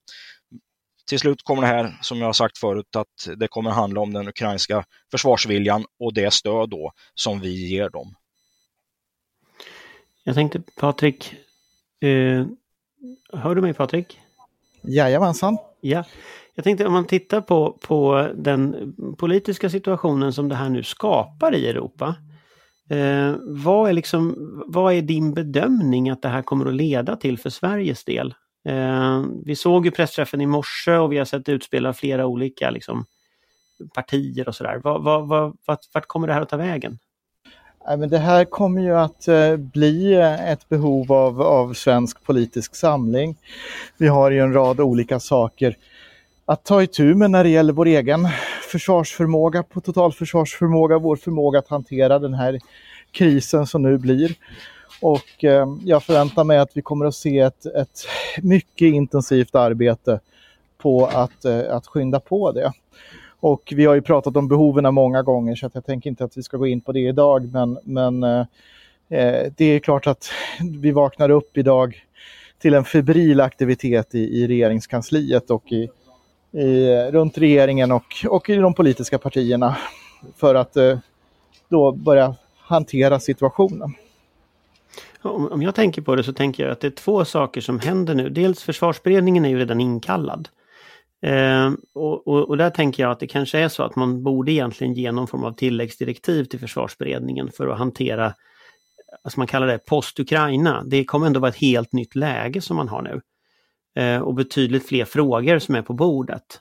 Till 1.08 1.18
slut 1.18 1.42
kommer 1.42 1.62
det 1.62 1.68
här, 1.68 1.98
som 2.02 2.18
jag 2.18 2.26
har 2.26 2.32
sagt 2.32 2.58
förut, 2.58 2.96
att 2.96 3.28
det 3.36 3.48
kommer 3.48 3.70
handla 3.70 4.00
om 4.00 4.12
den 4.12 4.28
ukrainska 4.28 4.84
försvarsviljan 5.10 5.84
och 5.98 6.14
det 6.14 6.30
stöd 6.30 6.70
då 6.70 6.92
som 7.14 7.40
vi 7.40 7.68
ger 7.68 7.90
dem. 7.90 8.14
Jag 10.24 10.34
tänkte 10.34 10.62
Patrik, 10.76 11.34
eh, 12.00 12.46
hör 13.32 13.54
du 13.54 13.62
mig 13.62 13.74
Patrik? 13.74 14.20
Jajamensan. 14.82 15.58
Ja. 15.80 16.04
Jag 16.58 16.64
tänkte 16.64 16.86
om 16.86 16.92
man 16.92 17.06
tittar 17.06 17.40
på, 17.40 17.78
på 17.80 18.28
den 18.34 18.94
politiska 19.18 19.70
situationen 19.70 20.32
som 20.32 20.48
det 20.48 20.54
här 20.54 20.68
nu 20.68 20.82
skapar 20.82 21.54
i 21.54 21.68
Europa. 21.68 22.14
Eh, 22.90 23.34
vad, 23.42 23.88
är 23.88 23.92
liksom, 23.92 24.34
vad 24.66 24.94
är 24.94 25.02
din 25.02 25.34
bedömning 25.34 26.10
att 26.10 26.22
det 26.22 26.28
här 26.28 26.42
kommer 26.42 26.66
att 26.66 26.74
leda 26.74 27.16
till 27.16 27.38
för 27.38 27.50
Sveriges 27.50 28.04
del? 28.04 28.34
Eh, 28.68 29.24
vi 29.44 29.56
såg 29.56 29.84
ju 29.84 29.90
pressträffen 29.90 30.40
i 30.40 30.46
morse 30.46 30.92
och 30.92 31.12
vi 31.12 31.18
har 31.18 31.24
sett 31.24 31.48
utspel 31.48 31.86
av 31.86 31.92
flera 31.92 32.26
olika 32.26 32.70
liksom, 32.70 33.04
partier 33.94 34.48
och 34.48 34.54
sådär. 34.54 34.80
Vad, 34.84 35.02
vad, 35.02 35.28
vad, 35.28 35.56
vart, 35.66 35.80
vart 35.94 36.06
kommer 36.06 36.26
det 36.26 36.32
här 36.32 36.42
att 36.42 36.48
ta 36.48 36.56
vägen? 36.56 36.98
men 37.98 38.08
det 38.08 38.18
här 38.18 38.44
kommer 38.44 38.82
ju 38.82 38.94
att 38.94 39.28
eh, 39.28 39.56
bli 39.56 40.14
ett 40.46 40.68
behov 40.68 41.12
av, 41.12 41.42
av 41.42 41.74
svensk 41.74 42.24
politisk 42.24 42.76
samling. 42.76 43.36
Vi 43.96 44.08
har 44.08 44.30
ju 44.30 44.40
en 44.40 44.52
rad 44.52 44.80
olika 44.80 45.20
saker 45.20 45.76
att 46.48 46.64
ta 46.64 46.82
itu 46.82 47.14
med 47.14 47.30
när 47.30 47.44
det 47.44 47.50
gäller 47.50 47.72
vår 47.72 47.86
egen 47.86 48.28
försvarsförmåga, 48.70 49.62
på 49.62 49.80
totalförsvarsförmåga, 49.80 50.98
vår 50.98 51.16
förmåga 51.16 51.58
att 51.58 51.68
hantera 51.68 52.18
den 52.18 52.34
här 52.34 52.58
krisen 53.12 53.66
som 53.66 53.82
nu 53.82 53.98
blir. 53.98 54.34
Och 55.00 55.44
eh, 55.44 55.66
jag 55.84 56.02
förväntar 56.02 56.44
mig 56.44 56.58
att 56.58 56.70
vi 56.76 56.82
kommer 56.82 57.06
att 57.06 57.14
se 57.14 57.38
ett, 57.38 57.66
ett 57.66 58.06
mycket 58.42 58.86
intensivt 58.94 59.54
arbete 59.54 60.20
på 60.78 61.06
att, 61.06 61.44
eh, 61.44 61.60
att 61.70 61.86
skynda 61.86 62.20
på 62.20 62.52
det. 62.52 62.72
Och 63.40 63.72
vi 63.76 63.84
har 63.84 63.94
ju 63.94 64.02
pratat 64.02 64.36
om 64.36 64.48
behoven 64.48 64.94
många 64.94 65.22
gånger 65.22 65.56
så 65.56 65.66
att 65.66 65.74
jag 65.74 65.86
tänker 65.86 66.10
inte 66.10 66.24
att 66.24 66.38
vi 66.38 66.42
ska 66.42 66.56
gå 66.56 66.66
in 66.66 66.80
på 66.80 66.92
det 66.92 67.08
idag. 67.08 67.52
Men, 67.52 67.78
men 67.84 68.22
eh, 68.22 68.46
eh, 69.08 69.52
det 69.56 69.64
är 69.64 69.78
klart 69.78 70.06
att 70.06 70.30
vi 70.80 70.90
vaknar 70.90 71.30
upp 71.30 71.56
idag 71.56 72.04
till 72.58 72.74
en 72.74 72.84
febril 72.84 73.40
aktivitet 73.40 74.14
i, 74.14 74.18
i 74.18 74.46
regeringskansliet 74.46 75.50
och 75.50 75.72
i, 75.72 75.88
i, 76.58 77.10
runt 77.10 77.38
regeringen 77.38 77.92
och, 77.92 78.26
och 78.28 78.50
i 78.50 78.56
de 78.56 78.74
politiska 78.74 79.18
partierna 79.18 79.76
för 80.36 80.54
att 80.54 80.76
eh, 80.76 80.98
då 81.68 81.92
börja 81.92 82.34
hantera 82.58 83.20
situationen. 83.20 83.94
Om 85.22 85.62
jag 85.62 85.74
tänker 85.74 86.02
på 86.02 86.16
det 86.16 86.22
så 86.22 86.32
tänker 86.32 86.62
jag 86.62 86.72
att 86.72 86.80
det 86.80 86.86
är 86.86 86.90
två 86.90 87.24
saker 87.24 87.60
som 87.60 87.80
händer 87.80 88.14
nu. 88.14 88.28
Dels 88.28 88.62
försvarsberedningen 88.62 89.44
är 89.44 89.48
ju 89.48 89.58
redan 89.58 89.80
inkallad. 89.80 90.48
Eh, 91.22 91.72
och, 91.94 92.28
och, 92.28 92.48
och, 92.48 92.56
där 92.56 92.70
tänker 92.70 93.02
jag 93.02 93.12
att 93.12 93.20
det 93.20 93.26
kanske 93.26 93.58
är 93.58 93.68
så 93.68 93.82
att 93.82 93.96
man 93.96 94.22
borde 94.22 94.52
egentligen 94.52 94.94
ge 94.94 95.12
någon 95.12 95.26
form 95.26 95.44
av 95.44 95.52
tilläggsdirektiv 95.52 96.44
till 96.44 96.60
försvarsberedningen 96.60 97.50
för 97.56 97.68
att 97.68 97.78
hantera, 97.78 98.34
alltså 99.24 99.40
man 99.40 99.46
kallar 99.46 99.66
det 99.66 99.78
post-Ukraina. 99.78 100.84
Det 100.86 101.04
kommer 101.04 101.26
ändå 101.26 101.40
vara 101.40 101.48
ett 101.48 101.56
helt 101.56 101.92
nytt 101.92 102.14
läge 102.14 102.60
som 102.60 102.76
man 102.76 102.88
har 102.88 103.02
nu. 103.02 103.20
Eh, 103.96 104.20
och 104.20 104.34
betydligt 104.34 104.86
fler 104.86 105.04
frågor 105.04 105.58
som 105.58 105.74
är 105.74 105.82
på 105.82 105.92
bordet. 105.92 106.60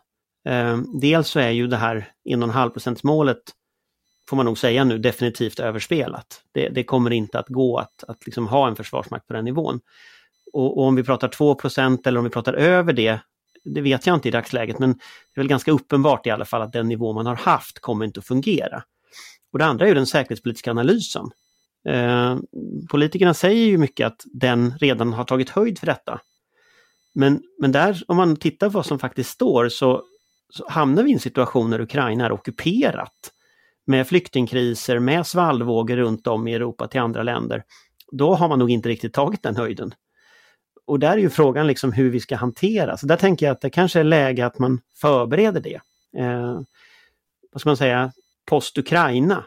Eh, 0.50 0.78
dels 1.02 1.28
så 1.28 1.40
är 1.40 1.50
ju 1.50 1.68
det 1.68 1.78
här 1.78 2.12
1,5 2.30 3.00
målet 3.04 3.44
får 4.30 4.38
man 4.38 4.46
nog 4.46 4.58
säga 4.58 4.84
nu, 4.84 4.98
definitivt 4.98 5.60
överspelat. 5.60 6.42
Det, 6.52 6.70
det 6.70 6.84
kommer 6.84 7.12
inte 7.12 7.40
att 7.40 7.48
gå 7.48 7.78
att, 7.78 8.04
att 8.08 8.26
liksom 8.26 8.48
ha 8.48 8.68
en 8.68 8.76
försvarsmakt 8.76 9.28
på 9.28 9.34
den 9.34 9.46
nivån. 9.46 9.80
Och, 10.54 10.78
och 10.78 10.84
om 10.84 10.96
vi 10.96 11.04
pratar 11.04 11.28
2% 11.28 12.08
eller 12.08 12.20
om 12.20 12.24
vi 12.24 12.30
pratar 12.32 12.54
över 12.54 12.94
det, 12.94 13.20
det 13.64 13.82
vet 13.82 14.08
jag 14.08 14.14
inte 14.14 14.28
i 14.28 14.32
dagsläget, 14.32 14.80
men 14.80 14.94
det 14.94 15.40
är 15.40 15.42
väl 15.42 15.48
ganska 15.48 15.72
uppenbart 15.72 16.28
i 16.28 16.30
alla 16.30 16.46
fall 16.46 16.62
att 16.62 16.74
den 16.74 16.88
nivå 16.88 17.14
man 17.14 17.26
har 17.26 17.36
haft 17.36 17.80
kommer 17.80 18.06
inte 18.06 18.20
att 18.20 18.26
fungera. 18.26 18.84
Och 19.52 19.60
det 19.60 19.66
andra 19.66 19.86
är 19.86 19.90
ju 19.90 19.96
den 19.96 20.06
säkerhetspolitiska 20.06 20.72
analysen. 20.72 21.30
Eh, 21.88 22.38
politikerna 22.90 23.34
säger 23.34 23.66
ju 23.66 23.78
mycket 23.78 24.08
att 24.08 24.26
den 24.26 24.78
redan 24.78 25.14
har 25.14 25.24
tagit 25.24 25.50
höjd 25.50 25.80
för 25.80 25.86
detta. 25.86 26.20
Men, 27.20 27.44
men 27.60 27.72
där, 27.72 28.04
om 28.08 28.18
man 28.18 28.36
tittar 28.36 28.68
på 28.68 28.74
vad 28.74 28.86
som 28.86 29.00
faktiskt 29.00 29.30
står, 29.30 29.70
så, 29.70 30.04
så 30.50 30.70
hamnar 30.70 31.04
vi 31.04 31.10
i 31.10 31.14
en 31.14 31.20
situation 31.20 31.70
när 31.70 31.82
Ukraina 31.82 32.26
är 32.26 32.32
ockuperat 32.32 33.34
med 33.86 34.08
flyktingkriser, 34.08 35.00
med 35.00 35.28
svallvågor 35.28 35.98
runt 35.98 36.28
om 36.28 36.48
i 36.48 36.54
Europa 36.54 36.88
till 36.88 37.00
andra 37.00 37.24
länder, 37.24 37.64
då 38.12 38.36
har 38.36 38.50
man 38.50 38.60
nog 38.60 38.72
inte 38.72 38.90
riktigt 38.90 39.14
tagit 39.14 39.44
den 39.44 39.56
höjden. 39.56 39.94
Och 40.86 41.00
där 41.00 41.12
är 41.12 41.18
ju 41.18 41.30
frågan 41.30 41.68
liksom 41.68 41.92
hur 41.92 42.10
vi 42.10 42.20
ska 42.20 42.36
hantera, 42.36 42.98
så 42.98 43.08
där 43.08 43.18
tänker 43.18 43.46
jag 43.46 43.54
att 43.54 43.62
det 43.62 43.70
kanske 43.70 44.00
är 44.00 44.04
läge 44.04 44.46
att 44.46 44.60
man 44.60 44.82
förbereder 45.02 45.62
det. 45.62 45.80
Eh, 46.22 46.60
vad 47.52 47.62
ska 47.62 47.70
man 47.70 47.78
säga, 47.78 48.12
post-Ukraina. 48.46 49.44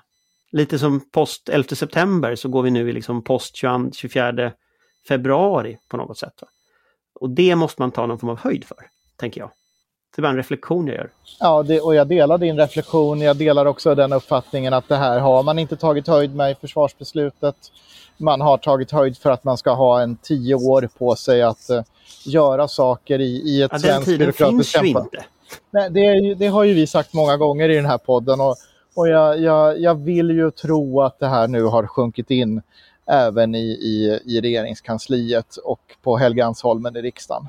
Lite 0.53 0.79
som 0.79 1.11
post 1.11 1.49
11 1.49 1.69
september 1.69 2.35
så 2.35 2.49
går 2.49 2.63
vi 2.63 2.71
nu 2.71 2.91
i 2.91 2.93
liksom 2.93 3.25
post 3.25 3.57
22, 3.57 3.91
24 3.93 4.53
februari 5.09 5.79
på 5.89 5.97
något 5.97 6.19
sätt. 6.19 6.43
Va? 6.43 6.49
Och 7.21 7.31
det 7.31 7.57
måste 7.57 7.83
man 7.83 7.91
ta 7.91 8.07
någon 8.07 8.19
form 8.19 8.31
av 8.31 8.39
höjd 8.39 8.65
för, 8.65 8.77
tänker 9.17 9.41
jag. 9.41 9.51
Det 10.17 10.21
är 10.21 10.23
bara 10.23 10.31
en 10.31 10.37
reflektion 10.37 10.87
jag 10.87 10.97
gör. 10.97 11.11
Ja, 11.41 11.63
det, 11.63 11.81
och 11.81 11.95
jag 11.95 12.07
delar 12.07 12.39
din 12.39 12.57
reflektion. 12.57 13.21
Jag 13.21 13.37
delar 13.37 13.67
också 13.67 13.95
den 13.95 14.13
uppfattningen 14.13 14.73
att 14.73 14.89
det 14.89 14.97
här 14.97 15.21
har 15.21 15.43
man 15.43 15.59
inte 15.59 15.77
tagit 15.77 16.09
höjd 16.09 16.35
med 16.35 16.51
i 16.51 16.55
försvarsbeslutet. 16.55 17.57
Man 18.17 18.41
har 18.41 18.59
tagit 18.59 18.91
höjd 18.91 19.19
för 19.19 19.31
att 19.31 19.45
man 19.45 19.59
ska 19.59 19.73
ha 19.73 20.01
en 20.01 20.17
tio 20.17 20.55
år 20.55 20.89
på 20.99 21.17
sig 21.17 21.43
att 21.43 21.71
uh, 21.71 21.83
göra 22.25 22.69
saker 22.69 23.19
i, 23.19 23.25
i 23.25 23.63
ett 23.63 23.71
ja, 23.73 23.79
svenskt 23.79 24.19
byråkratiskt 24.19 24.73
kämpa. 24.73 25.01
Den 25.01 25.09
tiden 25.09 25.13
finns 25.13 25.15
ju 25.15 25.19
inte. 25.19 25.25
Nej, 25.71 25.91
det, 25.91 26.35
det, 26.35 26.47
har 26.47 26.65
ju 26.65 26.75
vi 26.75 26.87
sagt 26.87 27.13
många 27.13 27.37
gånger 27.37 27.69
i 27.69 27.77
den 27.77 27.87
här 27.87 27.99
podden 27.99 28.41
och, 28.41 28.57
och 28.95 29.09
jag, 29.09 29.41
jag, 29.41 29.81
jag 29.81 29.95
vill 29.95 30.31
ju 30.31 30.51
tro 30.51 31.01
att 31.01 31.19
det 31.19 31.27
här 31.27 31.49
nu 31.49 31.63
har 31.63 31.87
sjunkit 31.87 32.31
in 32.31 32.63
även 33.11 33.55
i, 33.55 33.69
i, 33.69 34.21
i 34.25 34.41
regeringskansliet 34.41 35.57
och 35.57 35.97
på 36.03 36.17
Helgeandsholmen 36.17 36.97
i 36.97 37.03
riksdagen. 37.03 37.49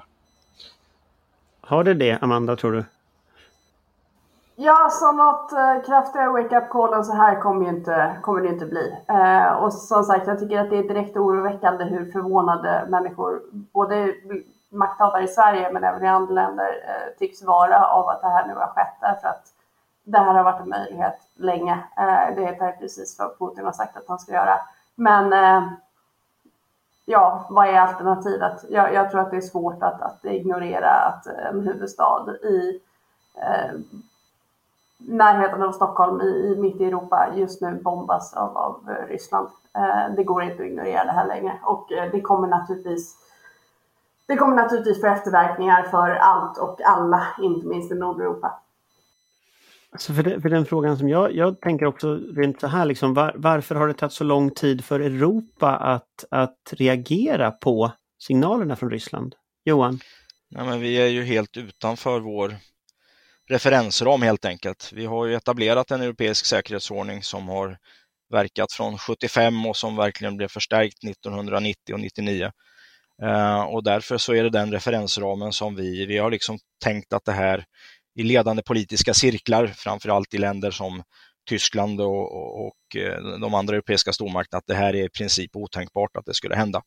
Har 1.61 1.83
det 1.83 1.93
det, 1.93 2.17
Amanda, 2.21 2.55
tror 2.55 2.71
du? 2.71 2.85
Ja, 4.55 4.89
så 4.91 5.11
något 5.11 5.51
eh, 5.51 5.85
kraftigare 5.85 6.29
wake-up 6.29 6.69
call 6.69 6.93
än 6.93 7.05
så 7.05 7.13
här 7.13 7.41
kommer, 7.41 7.65
ju 7.65 7.69
inte, 7.69 8.15
kommer 8.21 8.41
det 8.41 8.47
inte 8.47 8.65
bli. 8.65 8.95
Eh, 9.07 9.53
och 9.53 9.73
som 9.73 10.03
sagt, 10.03 10.27
jag 10.27 10.39
tycker 10.39 10.59
att 10.59 10.69
det 10.69 10.77
är 10.77 10.83
direkt 10.83 11.17
oroväckande 11.17 11.83
hur 11.83 12.11
förvånade 12.11 12.85
människor, 12.89 13.41
både 13.51 14.13
makthavare 14.69 15.23
i 15.23 15.27
Sverige 15.27 15.71
men 15.73 15.83
även 15.83 16.03
i 16.03 16.07
andra 16.07 16.33
länder, 16.33 16.65
eh, 16.65 17.17
tycks 17.19 17.43
vara 17.43 17.85
av 17.85 18.07
att 18.07 18.21
det 18.21 18.27
här 18.27 18.47
nu 18.47 18.53
har 18.53 18.67
skett. 18.67 18.97
Därför 19.01 19.27
att 19.27 19.43
det 20.03 20.17
här 20.17 20.33
har 20.33 20.43
varit 20.43 20.61
en 20.61 20.69
möjlighet 20.69 21.17
länge. 21.35 21.73
Eh, 21.97 22.35
det 22.35 22.45
är 22.45 22.71
precis 22.71 23.19
vad 23.19 23.39
Putin 23.39 23.65
har 23.65 23.71
sagt 23.71 23.97
att 23.97 24.07
han 24.07 24.19
ska 24.19 24.31
göra. 24.31 24.59
Men 25.01 25.33
eh, 25.33 25.71
ja, 27.05 27.45
vad 27.49 27.67
är 27.67 27.79
alternativet? 27.79 28.65
Jag, 28.69 28.93
jag, 28.93 29.11
tror 29.11 29.21
att 29.21 29.31
det 29.31 29.37
är 29.37 29.41
svårt 29.41 29.83
att, 29.83 30.01
att 30.01 30.25
ignorera 30.25 30.89
att 30.89 31.27
eh, 31.27 31.45
en 31.49 31.61
huvudstad 31.61 32.35
i 32.43 32.79
eh, 33.35 33.79
närheten 34.97 35.63
av 35.63 35.71
Stockholm, 35.71 36.21
i, 36.21 36.25
i, 36.25 36.55
mitt 36.61 36.81
i 36.81 36.85
Europa, 36.85 37.27
just 37.35 37.61
nu 37.61 37.81
bombas 37.83 38.33
av, 38.33 38.57
av 38.57 38.89
eh, 38.89 39.07
Ryssland. 39.07 39.47
Eh, 39.73 40.15
det 40.15 40.23
går 40.23 40.43
inte 40.43 40.63
att 40.63 40.69
ignorera 40.69 41.03
det 41.03 41.11
här 41.11 41.27
längre 41.27 41.59
och 41.63 41.91
eh, 41.91 42.11
det 42.11 42.21
kommer 42.21 42.47
naturligtvis 42.47 43.15
det 44.25 44.35
kommer 44.35 44.55
naturligtvis 44.55 45.01
få 45.01 45.07
efterverkningar 45.07 45.83
för 45.83 46.09
allt 46.09 46.57
och 46.57 46.81
alla, 46.85 47.27
inte 47.39 47.67
minst 47.67 47.91
i 47.91 47.95
Nordeuropa. 47.95 48.53
Alltså 49.91 50.13
för, 50.13 50.23
det, 50.23 50.41
för 50.41 50.49
den 50.49 50.65
frågan 50.65 50.97
som 50.97 51.09
jag, 51.09 51.35
jag 51.35 51.61
tänker 51.61 51.85
också 51.85 52.15
rent 52.15 52.59
så 52.59 52.67
här, 52.67 52.85
liksom, 52.85 53.13
var, 53.13 53.33
varför 53.35 53.75
har 53.75 53.87
det 53.87 53.93
tagit 53.93 54.13
så 54.13 54.23
lång 54.23 54.51
tid 54.51 54.85
för 54.85 54.99
Europa 54.99 55.75
att, 55.77 56.25
att 56.31 56.57
reagera 56.71 57.51
på 57.51 57.91
signalerna 58.23 58.75
från 58.75 58.91
Ryssland? 58.91 59.35
Johan? 59.65 59.99
Nej, 60.49 60.65
men 60.65 60.79
vi 60.79 60.95
är 60.95 61.07
ju 61.07 61.23
helt 61.23 61.57
utanför 61.57 62.19
vår 62.19 62.55
referensram 63.49 64.21
helt 64.21 64.45
enkelt. 64.45 64.91
Vi 64.93 65.05
har 65.05 65.25
ju 65.25 65.35
etablerat 65.35 65.91
en 65.91 66.01
europeisk 66.01 66.45
säkerhetsordning 66.45 67.23
som 67.23 67.47
har 67.47 67.77
verkat 68.31 68.71
från 68.71 68.97
75 68.97 69.65
och 69.65 69.77
som 69.77 69.95
verkligen 69.95 70.37
blev 70.37 70.47
förstärkt 70.47 71.03
1990 71.03 71.93
och 71.93 71.99
1999. 71.99 72.51
Uh, 73.23 73.29
eh, 73.29 73.61
och 73.61 73.83
därför 73.83 74.17
så 74.17 74.33
är 74.33 74.43
det 74.43 74.49
den 74.49 74.71
referensramen 74.71 75.53
som 75.53 75.75
vi, 75.75 76.05
vi 76.05 76.17
har 76.17 76.31
liksom 76.31 76.59
tänkt 76.83 77.13
att 77.13 77.25
det 77.25 77.31
här 77.31 77.65
i 78.15 78.23
ledande 78.23 78.63
politiska 78.63 79.13
cirklar, 79.13 79.67
framförallt 79.67 80.33
i 80.33 80.37
länder 80.37 80.71
som 80.71 81.03
Tyskland 81.49 82.01
och, 82.01 82.35
och, 82.35 82.67
och, 82.67 82.95
eh, 82.95 83.39
de 83.39 83.53
andra 83.53 83.75
europeiska 83.75 84.13
stormakterna, 84.13 84.57
att 84.57 84.67
det 84.67 84.75
här 84.75 84.95
är 84.95 85.05
i 85.05 85.09
princip 85.09 85.55
otänkbart 85.55 86.17
att 86.17 86.25
det 86.25 86.33
skulle 86.33 86.55
hända. 86.55 86.81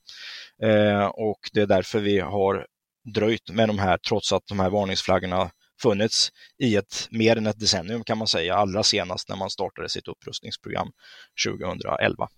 Eh, 0.62 1.04
och 1.04 1.38
det 1.52 1.60
är 1.60 1.66
därför 1.66 2.00
vi 2.00 2.20
har 2.20 2.66
dröjt 3.14 3.50
med 3.50 3.68
de 3.68 3.78
här, 3.78 3.98
trots 3.98 4.32
att 4.32 4.46
de 4.46 4.60
här 4.60 4.70
varningsflaggorna 4.70 5.50
funnits 5.82 6.30
i 6.58 6.76
ett 6.76 7.08
mer 7.10 7.36
än 7.36 7.46
ett 7.46 7.60
decennium 7.60 8.04
kan 8.04 8.18
man 8.18 8.26
säga, 8.26 8.54
allra 8.54 8.82
senast 8.82 9.28
när 9.28 9.36
man 9.36 9.50
startade 9.50 9.88
sitt 9.88 10.08
upprustningsprogram 10.08 10.90
2011. 11.46 12.28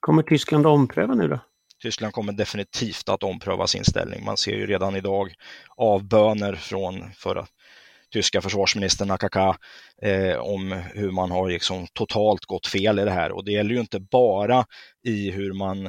Kommer 0.00 0.22
Tyskland 0.22 0.66
att 0.66 0.70
ompröva 0.70 1.14
nu 1.14 1.28
då? 1.28 1.38
Tyskland 1.82 2.12
kommer 2.12 2.32
definitivt 2.32 3.08
att 3.08 3.22
ompröva 3.22 3.66
sin 3.66 3.84
ställning. 3.84 4.24
Man 4.24 4.36
ser 4.36 4.52
ju 4.52 4.66
redan 4.66 4.96
idag 4.96 5.34
avböner 5.76 6.54
från 6.54 7.12
förra 7.12 7.46
tyska 8.12 8.40
försvarsministern 8.40 9.08
Nakaka 9.08 9.56
eh, 10.02 10.36
om 10.36 10.72
hur 10.72 11.10
man 11.10 11.30
har 11.30 11.48
liksom 11.48 11.86
totalt 11.92 12.44
gått 12.44 12.66
fel 12.66 12.98
i 12.98 13.04
det 13.04 13.10
här. 13.10 13.32
Och 13.32 13.44
det 13.44 13.52
gäller 13.52 13.74
ju 13.74 13.80
inte 13.80 14.00
bara 14.00 14.64
i 15.04 15.30
hur 15.30 15.52
man 15.52 15.86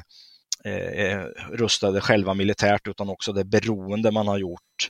eh, 0.66 1.06
eh, 1.06 1.26
rustade 1.52 2.02
själva 2.02 2.34
militärt 2.34 2.88
utan 2.88 3.10
också 3.10 3.34
det 3.34 3.44
beroende 3.46 4.12
man 4.12 4.28
har 4.28 4.38
gjort 4.38 4.90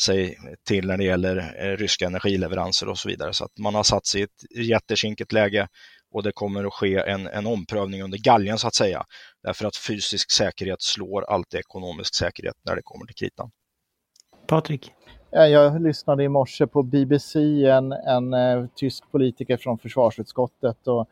sig 0.00 0.38
till 0.68 0.86
när 0.86 0.96
det 0.96 1.04
gäller 1.04 1.36
eh, 1.58 1.76
ryska 1.76 2.06
energileveranser 2.06 2.88
och 2.88 2.98
så 2.98 3.08
vidare. 3.08 3.32
Så 3.32 3.44
att 3.44 3.58
man 3.58 3.74
har 3.74 3.82
satt 3.82 4.06
sig 4.06 4.20
i 4.20 4.24
ett 4.24 4.66
jättekinkigt 4.66 5.32
läge 5.32 5.68
och 6.10 6.22
det 6.22 6.32
kommer 6.32 6.64
att 6.64 6.74
ske 6.74 6.96
en, 6.96 7.26
en 7.26 7.46
omprövning 7.46 8.02
under 8.02 8.18
galgen 8.18 8.58
så 8.58 8.68
att 8.68 8.74
säga. 8.74 9.04
Därför 9.42 9.64
att 9.64 9.76
fysisk 9.76 10.30
säkerhet 10.30 10.82
slår 10.82 11.22
alltid 11.30 11.60
ekonomisk 11.60 12.14
säkerhet 12.14 12.56
när 12.64 12.76
det 12.76 12.82
kommer 12.84 13.06
till 13.06 13.14
kritan. 13.14 13.50
Patrik? 14.46 14.92
Jag 15.30 15.82
lyssnade 15.82 16.24
i 16.24 16.28
morse 16.28 16.66
på 16.66 16.82
BBC, 16.82 17.64
en, 17.66 17.92
en 17.92 18.34
eh, 18.34 18.66
tysk 18.74 19.10
politiker 19.10 19.56
från 19.56 19.78
försvarsutskottet 19.78 20.88
och 20.88 21.08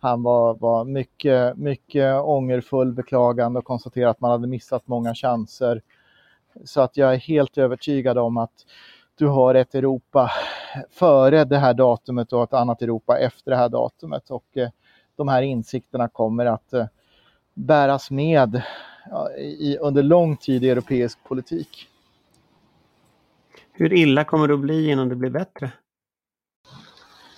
han 0.00 0.22
var, 0.22 0.54
var 0.54 0.84
mycket, 0.84 1.56
mycket 1.56 2.22
ångerfull, 2.22 2.92
beklagande 2.92 3.58
och 3.58 3.64
konstaterade 3.64 4.10
att 4.10 4.20
man 4.20 4.30
hade 4.30 4.46
missat 4.46 4.82
många 4.86 5.14
chanser. 5.14 5.82
Så 6.64 6.80
att 6.80 6.96
jag 6.96 7.14
är 7.14 7.18
helt 7.18 7.58
övertygad 7.58 8.18
om 8.18 8.36
att 8.36 8.66
du 9.18 9.26
har 9.26 9.54
ett 9.54 9.74
Europa 9.74 10.30
före 10.90 11.44
det 11.44 11.58
här 11.58 11.74
datumet 11.74 12.32
och 12.32 12.42
ett 12.42 12.54
annat 12.54 12.82
Europa 12.82 13.18
efter 13.18 13.50
det 13.50 13.56
här 13.56 13.68
datumet. 13.68 14.30
Och 14.30 14.56
eh, 14.56 14.68
de 15.16 15.28
här 15.28 15.42
insikterna 15.42 16.08
kommer 16.08 16.46
att 16.46 16.72
eh, 16.72 16.86
bäras 17.54 18.10
med 18.10 18.62
i, 19.38 19.76
under 19.78 20.02
lång 20.02 20.36
tid 20.36 20.64
i 20.64 20.70
europeisk 20.70 21.18
politik. 21.24 21.89
Hur 23.80 23.92
illa 23.92 24.24
kommer 24.24 24.48
det 24.48 24.54
att 24.54 24.60
bli 24.60 24.90
innan 24.90 25.08
det 25.08 25.14
blir 25.14 25.30
bättre? 25.30 25.72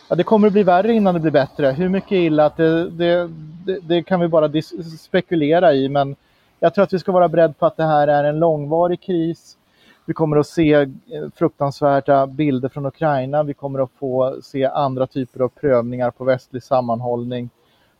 Ja, 0.08 0.16
det 0.16 0.24
kommer 0.24 0.46
att 0.46 0.52
bli 0.52 0.62
värre 0.62 0.92
innan 0.92 1.14
det 1.14 1.20
blir 1.20 1.30
bättre. 1.30 1.70
Hur 1.70 1.88
mycket 1.88 2.12
illa 2.12 2.46
att 2.46 2.56
det, 2.56 2.90
det, 2.90 3.30
det, 3.66 3.78
det 3.82 4.02
kan 4.02 4.20
vi 4.20 4.28
bara 4.28 4.62
spekulera 4.98 5.72
i 5.74 5.88
men 5.88 6.16
jag 6.60 6.74
tror 6.74 6.82
att 6.84 6.92
vi 6.92 6.98
ska 6.98 7.12
vara 7.12 7.28
beredda 7.28 7.54
på 7.54 7.66
att 7.66 7.76
det 7.76 7.84
här 7.84 8.08
är 8.08 8.24
en 8.24 8.38
långvarig 8.38 9.00
kris. 9.00 9.56
Vi 10.04 10.14
kommer 10.14 10.36
att 10.36 10.46
se 10.46 10.72
eh, 10.72 10.88
fruktansvärda 11.34 12.26
bilder 12.26 12.68
från 12.68 12.86
Ukraina. 12.86 13.42
Vi 13.42 13.54
kommer 13.54 13.78
att 13.78 13.90
få 13.98 14.38
se 14.42 14.64
andra 14.64 15.06
typer 15.06 15.40
av 15.40 15.48
prövningar 15.48 16.10
på 16.10 16.24
västlig 16.24 16.62
sammanhållning. 16.62 17.50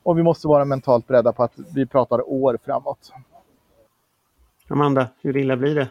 Och 0.03 0.19
vi 0.19 0.23
måste 0.23 0.49
vara 0.49 0.65
mentalt 0.65 1.07
beredda 1.07 1.33
på 1.33 1.43
att 1.43 1.53
vi 1.75 1.87
pratar 1.87 2.31
år 2.31 2.59
framåt. 2.65 3.13
Amanda, 4.69 5.07
hur 5.21 5.37
illa 5.37 5.57
blir 5.57 5.75
det? 5.75 5.89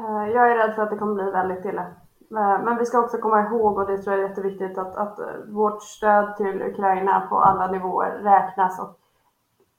Eh, 0.00 0.28
jag 0.34 0.50
är 0.50 0.56
rädd 0.56 0.74
för 0.74 0.82
att 0.82 0.90
det 0.90 0.96
kommer 0.96 1.14
bli 1.14 1.30
väldigt 1.30 1.64
illa. 1.64 1.82
Eh, 2.30 2.62
men 2.64 2.78
vi 2.78 2.86
ska 2.86 3.00
också 3.00 3.18
komma 3.18 3.40
ihåg, 3.40 3.78
och 3.78 3.86
det 3.86 3.98
tror 3.98 4.16
jag 4.16 4.24
är 4.24 4.28
jätteviktigt, 4.28 4.78
att, 4.78 4.96
att 4.96 5.18
vårt 5.48 5.82
stöd 5.82 6.36
till 6.36 6.62
Ukraina 6.62 7.20
på 7.20 7.38
alla 7.38 7.70
nivåer 7.70 8.10
räknas. 8.10 8.80
Och 8.80 8.98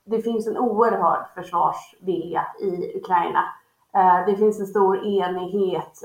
det 0.03 0.21
finns 0.21 0.47
en 0.47 0.57
oerhörd 0.57 1.25
försvarsvilja 1.35 2.45
i 2.59 2.97
Ukraina. 2.97 3.43
Eh, 3.93 4.25
det 4.25 4.35
finns 4.35 4.59
en 4.59 4.67
stor 4.67 5.05
enighet. 5.05 5.99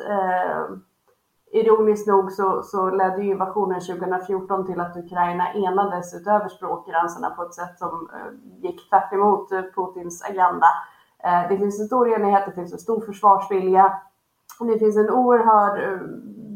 Ironiskt 1.52 2.06
nog 2.06 2.32
så, 2.32 2.62
så 2.62 2.90
ledde 2.90 3.22
invasionen 3.22 3.80
2014 3.80 4.66
till 4.66 4.80
att 4.80 4.96
Ukraina 4.96 5.52
enades 5.52 6.14
utöver 6.14 6.48
språkgränserna 6.48 7.30
på 7.30 7.42
ett 7.42 7.54
sätt 7.54 7.78
som 7.78 8.10
gick 8.62 8.90
tvärt 8.90 9.12
emot 9.12 9.48
Putins 9.48 10.24
agenda. 10.30 10.66
Eh, 11.26 11.48
det 11.48 11.58
finns 11.58 11.80
en 11.80 11.86
stor 11.86 12.08
enighet, 12.08 12.46
det 12.46 12.52
finns 12.52 12.72
en 12.72 12.78
stor 12.78 13.00
försvarsvilja. 13.00 13.98
Det 14.60 14.78
finns 14.78 14.96
en 14.96 15.10
oerhörd 15.10 15.82
eh, 15.82 16.00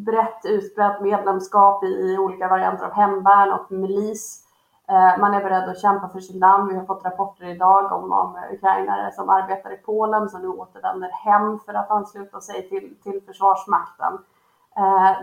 brett 0.07 0.45
utbrett 0.45 1.01
medlemskap 1.01 1.85
i 1.85 2.19
olika 2.19 2.49
varianter 2.49 2.85
av 2.85 2.93
hemvärn 2.93 3.53
och 3.53 3.73
milis. 3.73 4.47
Eh, 4.89 5.21
man 5.21 5.35
är 5.35 5.43
beredd 5.43 5.69
att 5.69 5.81
kämpa 5.81 6.09
för 6.09 6.21
sitt 6.21 6.37
land. 6.37 6.69
Vi 6.69 6.77
har 6.79 6.85
fått 6.85 7.05
rapporter 7.05 7.45
idag 7.45 7.93
om, 7.93 8.13
om 8.13 8.39
ukrainare 8.53 9.13
som 9.13 9.29
arbetar 9.29 9.73
i 9.73 9.77
Polen 9.77 10.29
som 10.29 10.43
nu 10.43 10.49
återvänder 10.49 11.09
hem 11.09 11.59
för 11.59 11.75
att 11.75 11.91
ansluta 11.91 12.41
sig 12.41 12.69
till, 12.69 12.95
till 13.03 13.21
Försvarsmakten. 13.27 14.19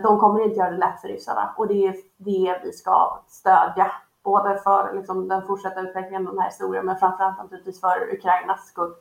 De 0.02 0.18
kommer 0.18 0.44
inte 0.44 0.58
göra 0.58 0.70
det 0.70 0.76
lätt 0.76 1.00
för 1.00 1.08
ryssarna 1.08 1.54
och 1.56 1.68
det 1.68 1.86
är 1.86 1.94
det 2.16 2.60
vi 2.62 2.72
ska 2.72 3.18
stödja. 3.28 3.92
Både 4.24 4.58
för 4.58 4.92
liksom, 4.94 5.28
den 5.28 5.46
fortsatta 5.46 5.80
utvecklingen 5.80 6.26
av 6.26 6.32
den 6.32 6.42
här 6.42 6.48
historien 6.48 6.86
men 6.86 6.96
framförallt 6.96 7.38
naturligtvis 7.38 7.80
för 7.80 8.12
Ukrainas 8.12 8.66
skull. 8.66 8.94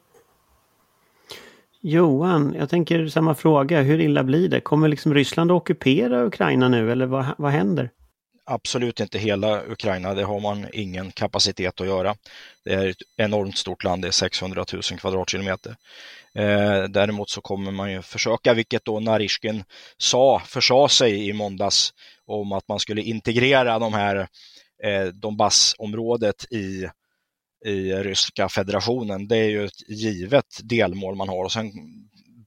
Johan, 1.81 2.55
jag 2.59 2.69
tänker 2.69 3.07
samma 3.07 3.35
fråga. 3.35 3.81
Hur 3.81 4.01
illa 4.01 4.23
blir 4.23 4.49
det? 4.49 4.61
Kommer 4.61 4.87
liksom 4.87 5.13
Ryssland 5.13 5.51
att 5.51 5.55
ockupera 5.55 6.25
Ukraina 6.25 6.69
nu 6.69 6.91
eller 6.91 7.05
vad, 7.05 7.25
vad 7.37 7.51
händer? 7.51 7.89
Absolut 8.49 8.99
inte 8.99 9.19
hela 9.19 9.63
Ukraina, 9.65 10.13
det 10.13 10.23
har 10.23 10.39
man 10.39 10.65
ingen 10.73 11.11
kapacitet 11.11 11.81
att 11.81 11.87
göra. 11.87 12.15
Det 12.63 12.73
är 12.73 12.87
ett 12.87 12.97
enormt 13.17 13.57
stort 13.57 13.83
land, 13.83 14.01
det 14.01 14.07
är 14.07 14.11
600 14.11 14.65
000 14.73 14.81
kvadratkilometer. 14.81 15.75
Eh, 16.35 16.83
däremot 16.83 17.29
så 17.29 17.41
kommer 17.41 17.71
man 17.71 17.91
ju 17.91 18.01
försöka, 18.01 18.53
vilket 18.53 18.85
då 18.85 18.99
Narishkin 18.99 19.63
sa, 19.97 20.41
försa 20.45 20.87
sig 20.87 21.27
i 21.29 21.33
måndags 21.33 21.93
om 22.25 22.51
att 22.51 22.67
man 22.67 22.79
skulle 22.79 23.01
integrera 23.01 23.79
de 23.79 23.93
här 23.93 24.27
eh, 24.83 25.05
Donbassområdet 25.05 26.51
i 26.51 26.87
i 27.65 27.93
Ryska 27.93 28.49
federationen. 28.49 29.27
Det 29.27 29.37
är 29.37 29.49
ju 29.49 29.65
ett 29.65 29.89
givet 29.89 30.59
delmål 30.63 31.15
man 31.15 31.29
har 31.29 31.43
och 31.43 31.51
sen 31.51 31.71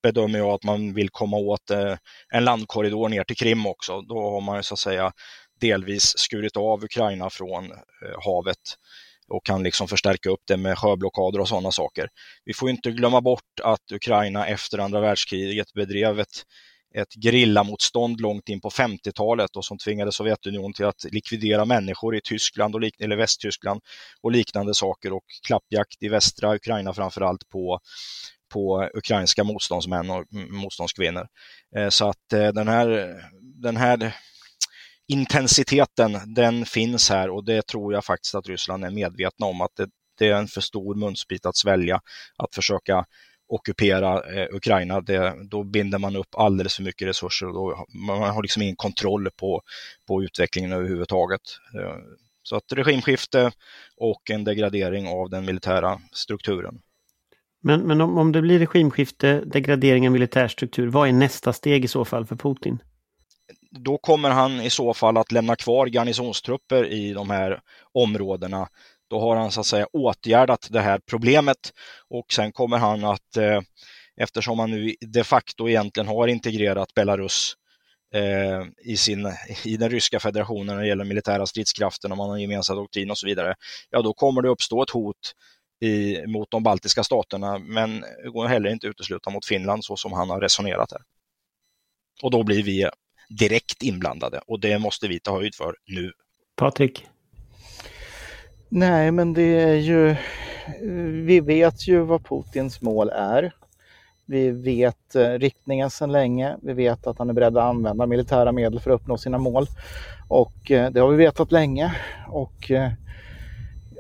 bedömer 0.03 0.39
jag 0.39 0.49
att 0.49 0.65
man 0.65 0.95
vill 0.95 1.11
komma 1.11 1.37
åt 1.37 1.71
eh, 1.71 1.97
en 2.29 2.45
landkorridor 2.45 3.09
ner 3.09 3.25
till 3.25 3.37
Krim 3.37 3.67
också. 3.67 4.01
Då 4.01 4.31
har 4.31 4.41
man 4.41 4.63
så 4.63 4.75
att 4.75 4.79
säga 4.79 5.13
delvis 5.61 6.19
skurit 6.19 6.57
av 6.57 6.85
Ukraina 6.85 7.31
från 7.31 7.65
eh, 7.65 8.25
havet 8.25 8.57
och 9.29 9.47
kan 9.47 9.63
liksom 9.63 9.89
förstärka 9.89 10.31
upp 10.31 10.41
det 10.47 10.57
med 10.57 10.79
sjöblockader 10.79 11.41
och 11.41 11.49
sådana 11.49 11.73
saker. 11.73 12.09
Vi 12.45 12.55
får 12.55 12.71
inte 12.71 12.91
glömma 12.91 13.21
bort 13.21 13.61
att 13.63 13.93
Ukraina 13.93 14.47
efter 14.47 14.79
andra 14.79 15.01
världskriget 15.01 15.73
bedrev 15.73 16.21
ett 16.21 16.43
ett 16.95 17.15
gerillamotstånd 17.25 18.21
långt 18.21 18.49
in 18.49 18.61
på 18.61 18.71
50-talet 18.71 19.57
och 19.57 19.65
som 19.65 19.79
tvingade 19.79 20.13
Sovjetunionen 20.13 20.73
till 20.73 20.85
att 20.85 21.05
likvidera 21.13 21.65
människor 21.65 22.17
i 22.17 22.21
Tyskland 22.25 22.75
och 22.75 22.81
eller 22.99 23.17
Västtyskland 23.17 23.81
och 24.23 24.33
liknande 24.33 24.75
saker 24.75 25.13
och 25.13 25.25
klappjakt 25.47 26.03
i 26.03 26.09
västra 26.09 26.55
Ukraina 26.55 26.95
framförallt 26.95 27.49
på 27.49 27.81
på 28.53 28.91
ukrainska 28.95 29.45
motståndsmän 29.45 30.11
och 30.11 30.25
motståndskvinnor. 30.33 31.27
Eh, 31.77 31.89
så 31.89 32.09
att 32.09 32.33
eh, 32.33 32.49
den 32.49 32.69
här, 32.69 33.17
den 33.63 33.77
här 33.77 34.17
intensiteten, 35.09 36.35
den 36.35 36.67
finns 36.67 37.11
här 37.11 37.31
och 37.31 37.45
det 37.45 37.67
tror 37.67 37.95
jag 37.95 38.05
faktiskt 38.05 38.35
att 38.35 38.49
Ryssland 38.49 38.85
är 38.85 38.91
medvetna 38.91 39.47
om 39.47 39.61
att 39.61 39.77
det, 39.77 39.89
det 40.19 40.29
är 40.29 40.35
en 40.35 40.49
för 40.49 40.61
stor 40.61 40.95
munsbit 40.95 41.47
att 41.47 41.57
svälja 41.57 42.01
att 42.37 42.55
försöka 42.55 43.05
ockupera 43.51 44.23
eh, 44.35 44.47
Ukraina, 44.55 45.01
det, 45.01 45.35
då 45.51 45.65
binder 45.65 45.99
man 45.99 46.17
upp 46.17 46.35
alldeles 46.35 46.77
för 46.77 46.83
mycket 46.83 47.09
resurser 47.09 47.47
och 47.47 47.55
då, 47.55 47.87
man 47.89 48.31
har 48.31 48.43
liksom 48.43 48.63
ingen 48.63 48.77
kontroll 48.77 49.29
på, 49.37 49.63
på 50.07 50.23
utvecklingen 50.23 50.73
överhuvudtaget. 50.73 51.41
Eh, 51.75 51.97
så 52.43 52.57
att 52.57 52.73
regimskifte 52.73 53.53
och 53.97 54.31
en 54.31 54.45
degradering 54.45 55.09
av 55.09 55.31
den 55.31 55.45
militära 55.45 56.01
strukturen. 56.13 56.81
Men, 57.63 57.81
men 57.81 58.01
om, 58.01 58.19
om 58.19 58.33
det 58.33 58.43
blir 58.43 58.59
regimskifte, 58.59 59.41
degradering 59.47 60.07
av 60.07 60.13
militärstruktur, 60.13 60.87
vad 60.87 61.09
är 61.09 61.13
nästa 61.13 61.53
steg 61.53 61.85
i 61.85 61.89
så 61.89 62.05
fall 62.05 62.27
för 62.27 62.37
Putin? 62.37 62.79
Då 63.71 63.99
kommer 63.99 64.31
han 64.31 64.61
i 64.61 64.71
så 64.71 64.95
fall 64.95 65.17
att 65.17 65.33
lämna 65.33 65.57
kvar 65.57 65.87
garnisonstrupper 65.87 66.85
i 66.85 67.13
de 67.13 67.31
här 67.31 67.61
områdena 67.93 68.69
då 69.11 69.21
har 69.21 69.37
han 69.37 69.53
så 69.53 69.61
att 69.61 69.67
säga 69.67 69.87
åtgärdat 69.93 70.69
det 70.71 70.81
här 70.81 71.01
problemet 71.07 71.73
och 72.09 72.33
sen 72.33 72.53
kommer 72.53 72.79
han 72.79 73.05
att, 73.05 73.37
eh, 73.37 73.61
eftersom 74.17 74.59
han 74.59 74.71
nu 74.71 74.95
de 75.01 75.25
facto 75.25 75.69
egentligen 75.69 76.09
har 76.09 76.29
integrerat 76.29 76.95
Belarus 76.95 77.55
eh, 78.15 78.63
i, 78.85 78.97
sin, 78.97 79.33
i 79.65 79.77
den 79.77 79.91
ryska 79.91 80.21
federationen 80.21 80.77
när 80.77 80.83
det 80.83 80.89
gäller 80.89 81.05
militära 81.05 81.47
stridskrafter, 81.47 82.13
om 82.13 82.19
man 82.19 82.31
har 82.31 82.39
gemensam 82.39 82.77
doktrin 82.77 83.11
och 83.11 83.19
så 83.19 83.27
vidare, 83.27 83.55
ja 83.91 84.03
då 84.03 84.15
kommer 84.15 84.43
det 84.43 84.49
uppstå 84.49 84.83
ett 84.83 84.91
hot 84.91 85.35
i, 85.81 86.27
mot 86.27 86.51
de 86.51 86.63
baltiska 86.63 87.05
staterna, 87.05 87.59
men 87.59 88.01
det 88.01 88.31
går 88.31 88.47
heller 88.47 88.71
inte 88.71 88.87
utesluta 88.87 89.31
mot 89.31 89.47
Finland 89.47 89.85
så 89.85 89.97
som 89.97 90.13
han 90.13 90.31
har 90.31 90.41
resonerat 90.41 90.93
här. 90.93 91.03
Och 92.23 92.31
då 92.31 92.43
blir 92.43 92.63
vi 92.63 92.89
direkt 93.39 93.83
inblandade 93.83 94.41
och 94.47 94.61
det 94.61 94.79
måste 94.79 95.09
vi 95.09 95.21
ta 95.21 95.37
höjd 95.37 95.55
för 95.55 95.77
nu. 95.87 96.13
Patrik? 96.57 97.07
Nej, 98.73 99.11
men 99.11 99.33
det 99.33 99.61
är 99.61 99.75
ju... 99.75 100.17
Vi 101.25 101.41
vet 101.41 101.89
ju 101.89 102.01
vad 102.01 102.25
Putins 102.25 102.81
mål 102.81 103.09
är. 103.09 103.53
Vi 104.27 104.51
vet 104.51 105.15
eh, 105.15 105.29
riktningen 105.29 105.91
sedan 105.91 106.13
länge. 106.13 106.57
Vi 106.63 106.73
vet 106.73 107.07
att 107.07 107.19
han 107.19 107.31
är 107.31 107.35
beredd 107.35 107.57
att 107.57 107.65
använda 107.65 108.07
militära 108.07 108.53
medel 108.53 108.81
för 108.81 108.91
att 108.91 109.01
uppnå 109.01 109.19
sina 109.19 109.39
mål. 109.39 109.67
Och 110.29 110.71
eh, 110.71 110.91
det 110.91 111.01
har 111.01 111.09
vi 111.09 111.17
vetat 111.17 111.53
länge. 111.53 111.95
Och 112.29 112.71
eh, 112.71 112.91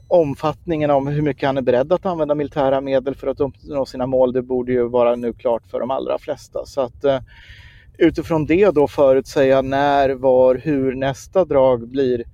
omfattningen 0.08 0.90
om 0.90 1.06
hur 1.06 1.22
mycket 1.22 1.46
han 1.46 1.58
är 1.58 1.62
beredd 1.62 1.92
att 1.92 2.06
använda 2.06 2.34
militära 2.34 2.80
medel 2.80 3.14
för 3.14 3.26
att 3.26 3.40
uppnå 3.40 3.86
sina 3.86 4.06
mål, 4.06 4.32
det 4.32 4.42
borde 4.42 4.72
ju 4.72 4.88
vara 4.88 5.16
nu 5.16 5.32
klart 5.32 5.66
för 5.70 5.80
de 5.80 5.90
allra 5.90 6.18
flesta. 6.18 6.66
Så 6.66 6.80
att 6.80 7.04
utifrån 7.98 8.46
det 8.46 8.70
då 8.70 8.88
förutsäga 8.88 9.62
när, 9.62 10.10
var, 10.10 10.54
hur 10.54 10.94
nästa 10.94 11.44
drag 11.44 11.88
blir, 11.88 12.24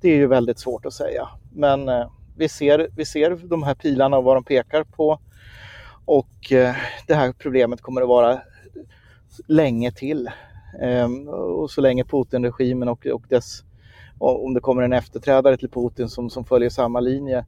det 0.00 0.08
är 0.08 0.16
ju 0.16 0.26
väldigt 0.26 0.58
svårt 0.58 0.86
att 0.86 0.92
säga. 0.92 1.28
Men 1.54 1.88
eh, 1.88 2.10
vi, 2.36 2.48
ser, 2.48 2.88
vi 2.96 3.04
ser 3.04 3.48
de 3.48 3.62
här 3.62 3.74
pilarna 3.74 4.18
och 4.18 4.24
vad 4.24 4.36
de 4.36 4.44
pekar 4.44 4.84
på. 4.84 5.18
Och 6.04 6.52
eh, 6.52 6.74
det 7.06 7.14
här 7.14 7.32
problemet 7.32 7.80
kommer 7.80 8.02
att 8.02 8.08
vara 8.08 8.40
länge 9.46 9.92
till. 9.92 10.30
Ehm, 10.80 11.28
och 11.28 11.70
så 11.70 11.80
länge 11.80 12.04
Putin-regimen 12.04 12.88
och, 12.88 13.06
och 13.06 13.22
dess, 13.28 13.64
om 14.18 14.54
det 14.54 14.60
kommer 14.60 14.82
en 14.82 14.92
efterträdare 14.92 15.56
till 15.56 15.70
Putin 15.70 16.08
som, 16.08 16.30
som 16.30 16.44
följer 16.44 16.70
samma 16.70 17.00
linje, 17.00 17.44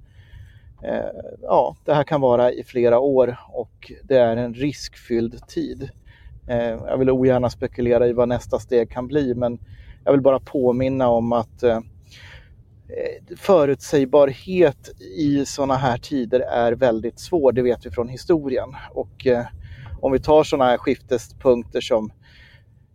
eh, 0.83 1.23
ja, 1.43 1.77
det 1.85 1.95
här 1.95 2.05
kan 2.05 2.21
vara 2.21 2.53
i 2.53 2.65
flera 2.65 2.99
år 2.99 3.37
och 3.49 3.93
det 4.03 4.17
är 4.17 4.37
en 4.37 4.55
riskfylld 4.55 5.49
tid. 5.49 5.91
Eh, 6.49 6.59
jag 6.59 6.99
vill 6.99 7.11
ogärna 7.11 7.51
spekulera 7.51 8.07
i 8.07 8.13
vad 8.13 8.29
nästa 8.29 8.59
steg 8.59 8.91
kan 8.91 9.07
bli, 9.07 9.35
men 9.35 9.59
jag 10.05 10.13
vill 10.13 10.21
bara 10.21 10.41
påminna 10.41 11.09
om 11.09 11.33
att 11.33 11.63
Eh, 11.63 11.81
Eh, 12.97 13.37
förutsägbarhet 13.37 15.01
i 15.19 15.47
sådana 15.47 15.75
här 15.75 15.99
tider 15.99 16.41
är 16.41 16.73
väldigt 16.73 17.19
svår, 17.21 17.53
det 17.53 17.63
vet 17.63 17.87
vi 17.87 17.91
från 17.91 18.09
historien. 18.09 18.69
Och 18.91 19.27
eh, 19.27 19.47
om 20.01 20.13
vi 20.13 20.21
tar 20.21 20.45
sådana 20.45 20.71
här 20.71 20.79
skiftespunkter 20.79 21.81
som 21.81 22.11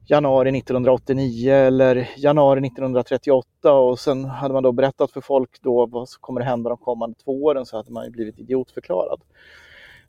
januari 0.05 0.57
1989 0.57 1.53
eller 1.53 2.09
januari 2.17 2.59
1938 2.59 3.71
och 3.71 3.99
sen 3.99 4.25
hade 4.25 4.53
man 4.53 4.63
då 4.63 4.71
berättat 4.71 5.11
för 5.11 5.21
folk 5.21 5.61
då 5.61 5.85
vad 5.85 6.09
som 6.09 6.21
kommer 6.21 6.41
hända 6.41 6.69
de 6.69 6.77
kommande 6.77 7.19
två 7.23 7.43
åren 7.43 7.65
så 7.65 7.77
hade 7.77 7.91
man 7.91 8.05
ju 8.05 8.11
blivit 8.11 8.39
idiotförklarad. 8.39 9.21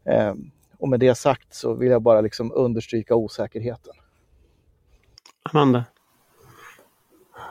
Eh, 0.05 0.35
och 0.79 0.89
med 0.89 1.01
det 1.01 1.15
sagt 1.15 1.55
så 1.55 1.75
vill 1.75 1.91
jag 1.91 2.03
bara 2.03 2.21
liksom 2.21 2.53
understryka 2.55 3.15
osäkerheten. 3.15 3.95
Amanda? 5.43 5.85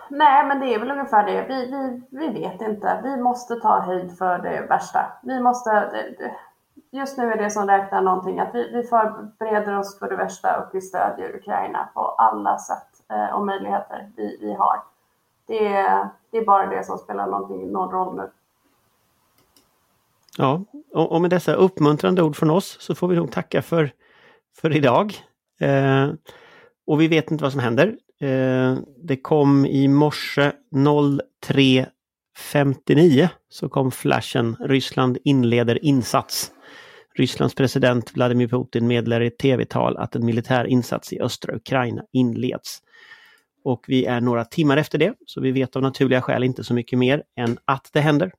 Nej, 0.10 0.48
men 0.48 0.60
det 0.60 0.74
är 0.74 0.80
väl 0.80 0.91
ungefär 0.91 1.26
det. 1.26 1.45
Vi, 1.48 1.65
vi, 1.65 2.02
vi 2.17 2.39
vet 2.39 2.62
inte. 2.62 3.02
Vi 3.04 3.17
måste 3.17 3.56
ta 3.56 3.80
höjd 3.80 4.17
för 4.17 4.38
det 4.38 4.62
värsta. 4.69 5.06
Vi 5.24 5.39
måste... 5.39 5.91
Just 6.91 7.17
nu 7.17 7.32
är 7.32 7.38
det 7.38 7.50
som 7.50 7.67
räknar 7.67 8.02
någonting 8.02 8.39
att 8.39 8.56
vi, 8.56 8.72
vi 8.72 8.84
förbereder 8.84 9.78
oss 9.80 10.00
för 10.00 10.10
det 10.10 10.15
värsta 10.15 10.60
och 10.60 10.69
vi 10.74 10.82
stödjer 10.82 11.36
Ukraina 11.36 11.89
på 11.93 12.02
alla 12.02 12.58
sätt 12.58 12.88
eh, 13.10 13.36
och 13.36 13.45
möjligheter 13.45 14.10
vi, 14.15 14.38
vi 14.41 14.54
har. 14.54 14.82
Det 15.48 15.67
är, 15.67 16.10
det 16.32 16.38
är 16.38 16.45
bara 16.45 16.67
det 16.67 16.84
som 16.84 16.98
spelar 16.98 17.28
någonting, 17.28 17.72
någon 17.72 17.91
roll 17.91 18.15
nu. 18.15 18.30
Ja, 20.38 20.62
och 20.93 21.22
med 21.22 21.30
dessa 21.30 21.54
uppmuntrande 21.54 22.24
ord 22.24 22.36
från 22.36 22.50
oss 22.50 22.78
så 22.80 22.95
får 22.95 23.08
vi 23.08 23.15
nog 23.15 23.32
tacka 23.32 23.62
för, 23.62 23.91
för 24.62 24.76
idag. 24.76 25.13
Eh, 25.60 26.10
och 26.88 27.02
vi 27.02 27.08
vet 27.08 27.32
inte 27.32 27.43
vad 27.43 27.52
som 27.52 27.62
händer. 27.62 27.98
Eh, 28.21 28.77
det 29.03 29.17
kom 29.17 29.65
i 29.65 29.88
morse 29.88 30.51
03.59 30.71 33.29
så 33.49 33.69
kom 33.69 33.91
flashen 33.91 34.55
Ryssland 34.60 35.17
inleder 35.23 35.86
insats. 35.86 36.51
Rysslands 37.15 37.55
president 37.55 38.15
Vladimir 38.15 38.47
Putin 38.47 38.88
meddelar 38.88 39.21
i 39.21 39.27
ett 39.27 39.38
tv-tal 39.38 39.97
att 39.97 40.15
en 40.15 40.25
militär 40.25 40.65
insats 40.65 41.13
i 41.13 41.19
östra 41.19 41.55
Ukraina 41.55 42.03
inleds. 42.12 42.79
Och 43.63 43.86
vi 43.88 44.05
är 44.05 44.21
några 44.21 44.45
timmar 44.45 44.77
efter 44.77 44.97
det, 44.97 45.13
så 45.25 45.41
vi 45.41 45.51
vet 45.51 45.75
av 45.75 45.82
naturliga 45.82 46.21
skäl 46.21 46.43
inte 46.43 46.63
så 46.63 46.73
mycket 46.73 46.99
mer 46.99 47.23
än 47.36 47.58
att 47.65 47.89
det 47.93 48.01
händer. 48.01 48.32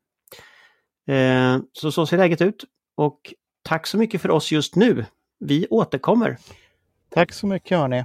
Eh, 1.08 1.58
så 1.72 1.92
så 1.92 2.06
ser 2.06 2.16
läget 2.16 2.40
ut. 2.40 2.64
Och 2.96 3.34
tack 3.62 3.86
så 3.86 3.98
mycket 3.98 4.22
för 4.22 4.30
oss 4.30 4.52
just 4.52 4.76
nu. 4.76 5.04
Vi 5.40 5.66
återkommer. 5.70 6.36
Tack 7.10 7.32
så 7.32 7.46
mycket 7.46 7.78
hörni. 7.78 8.04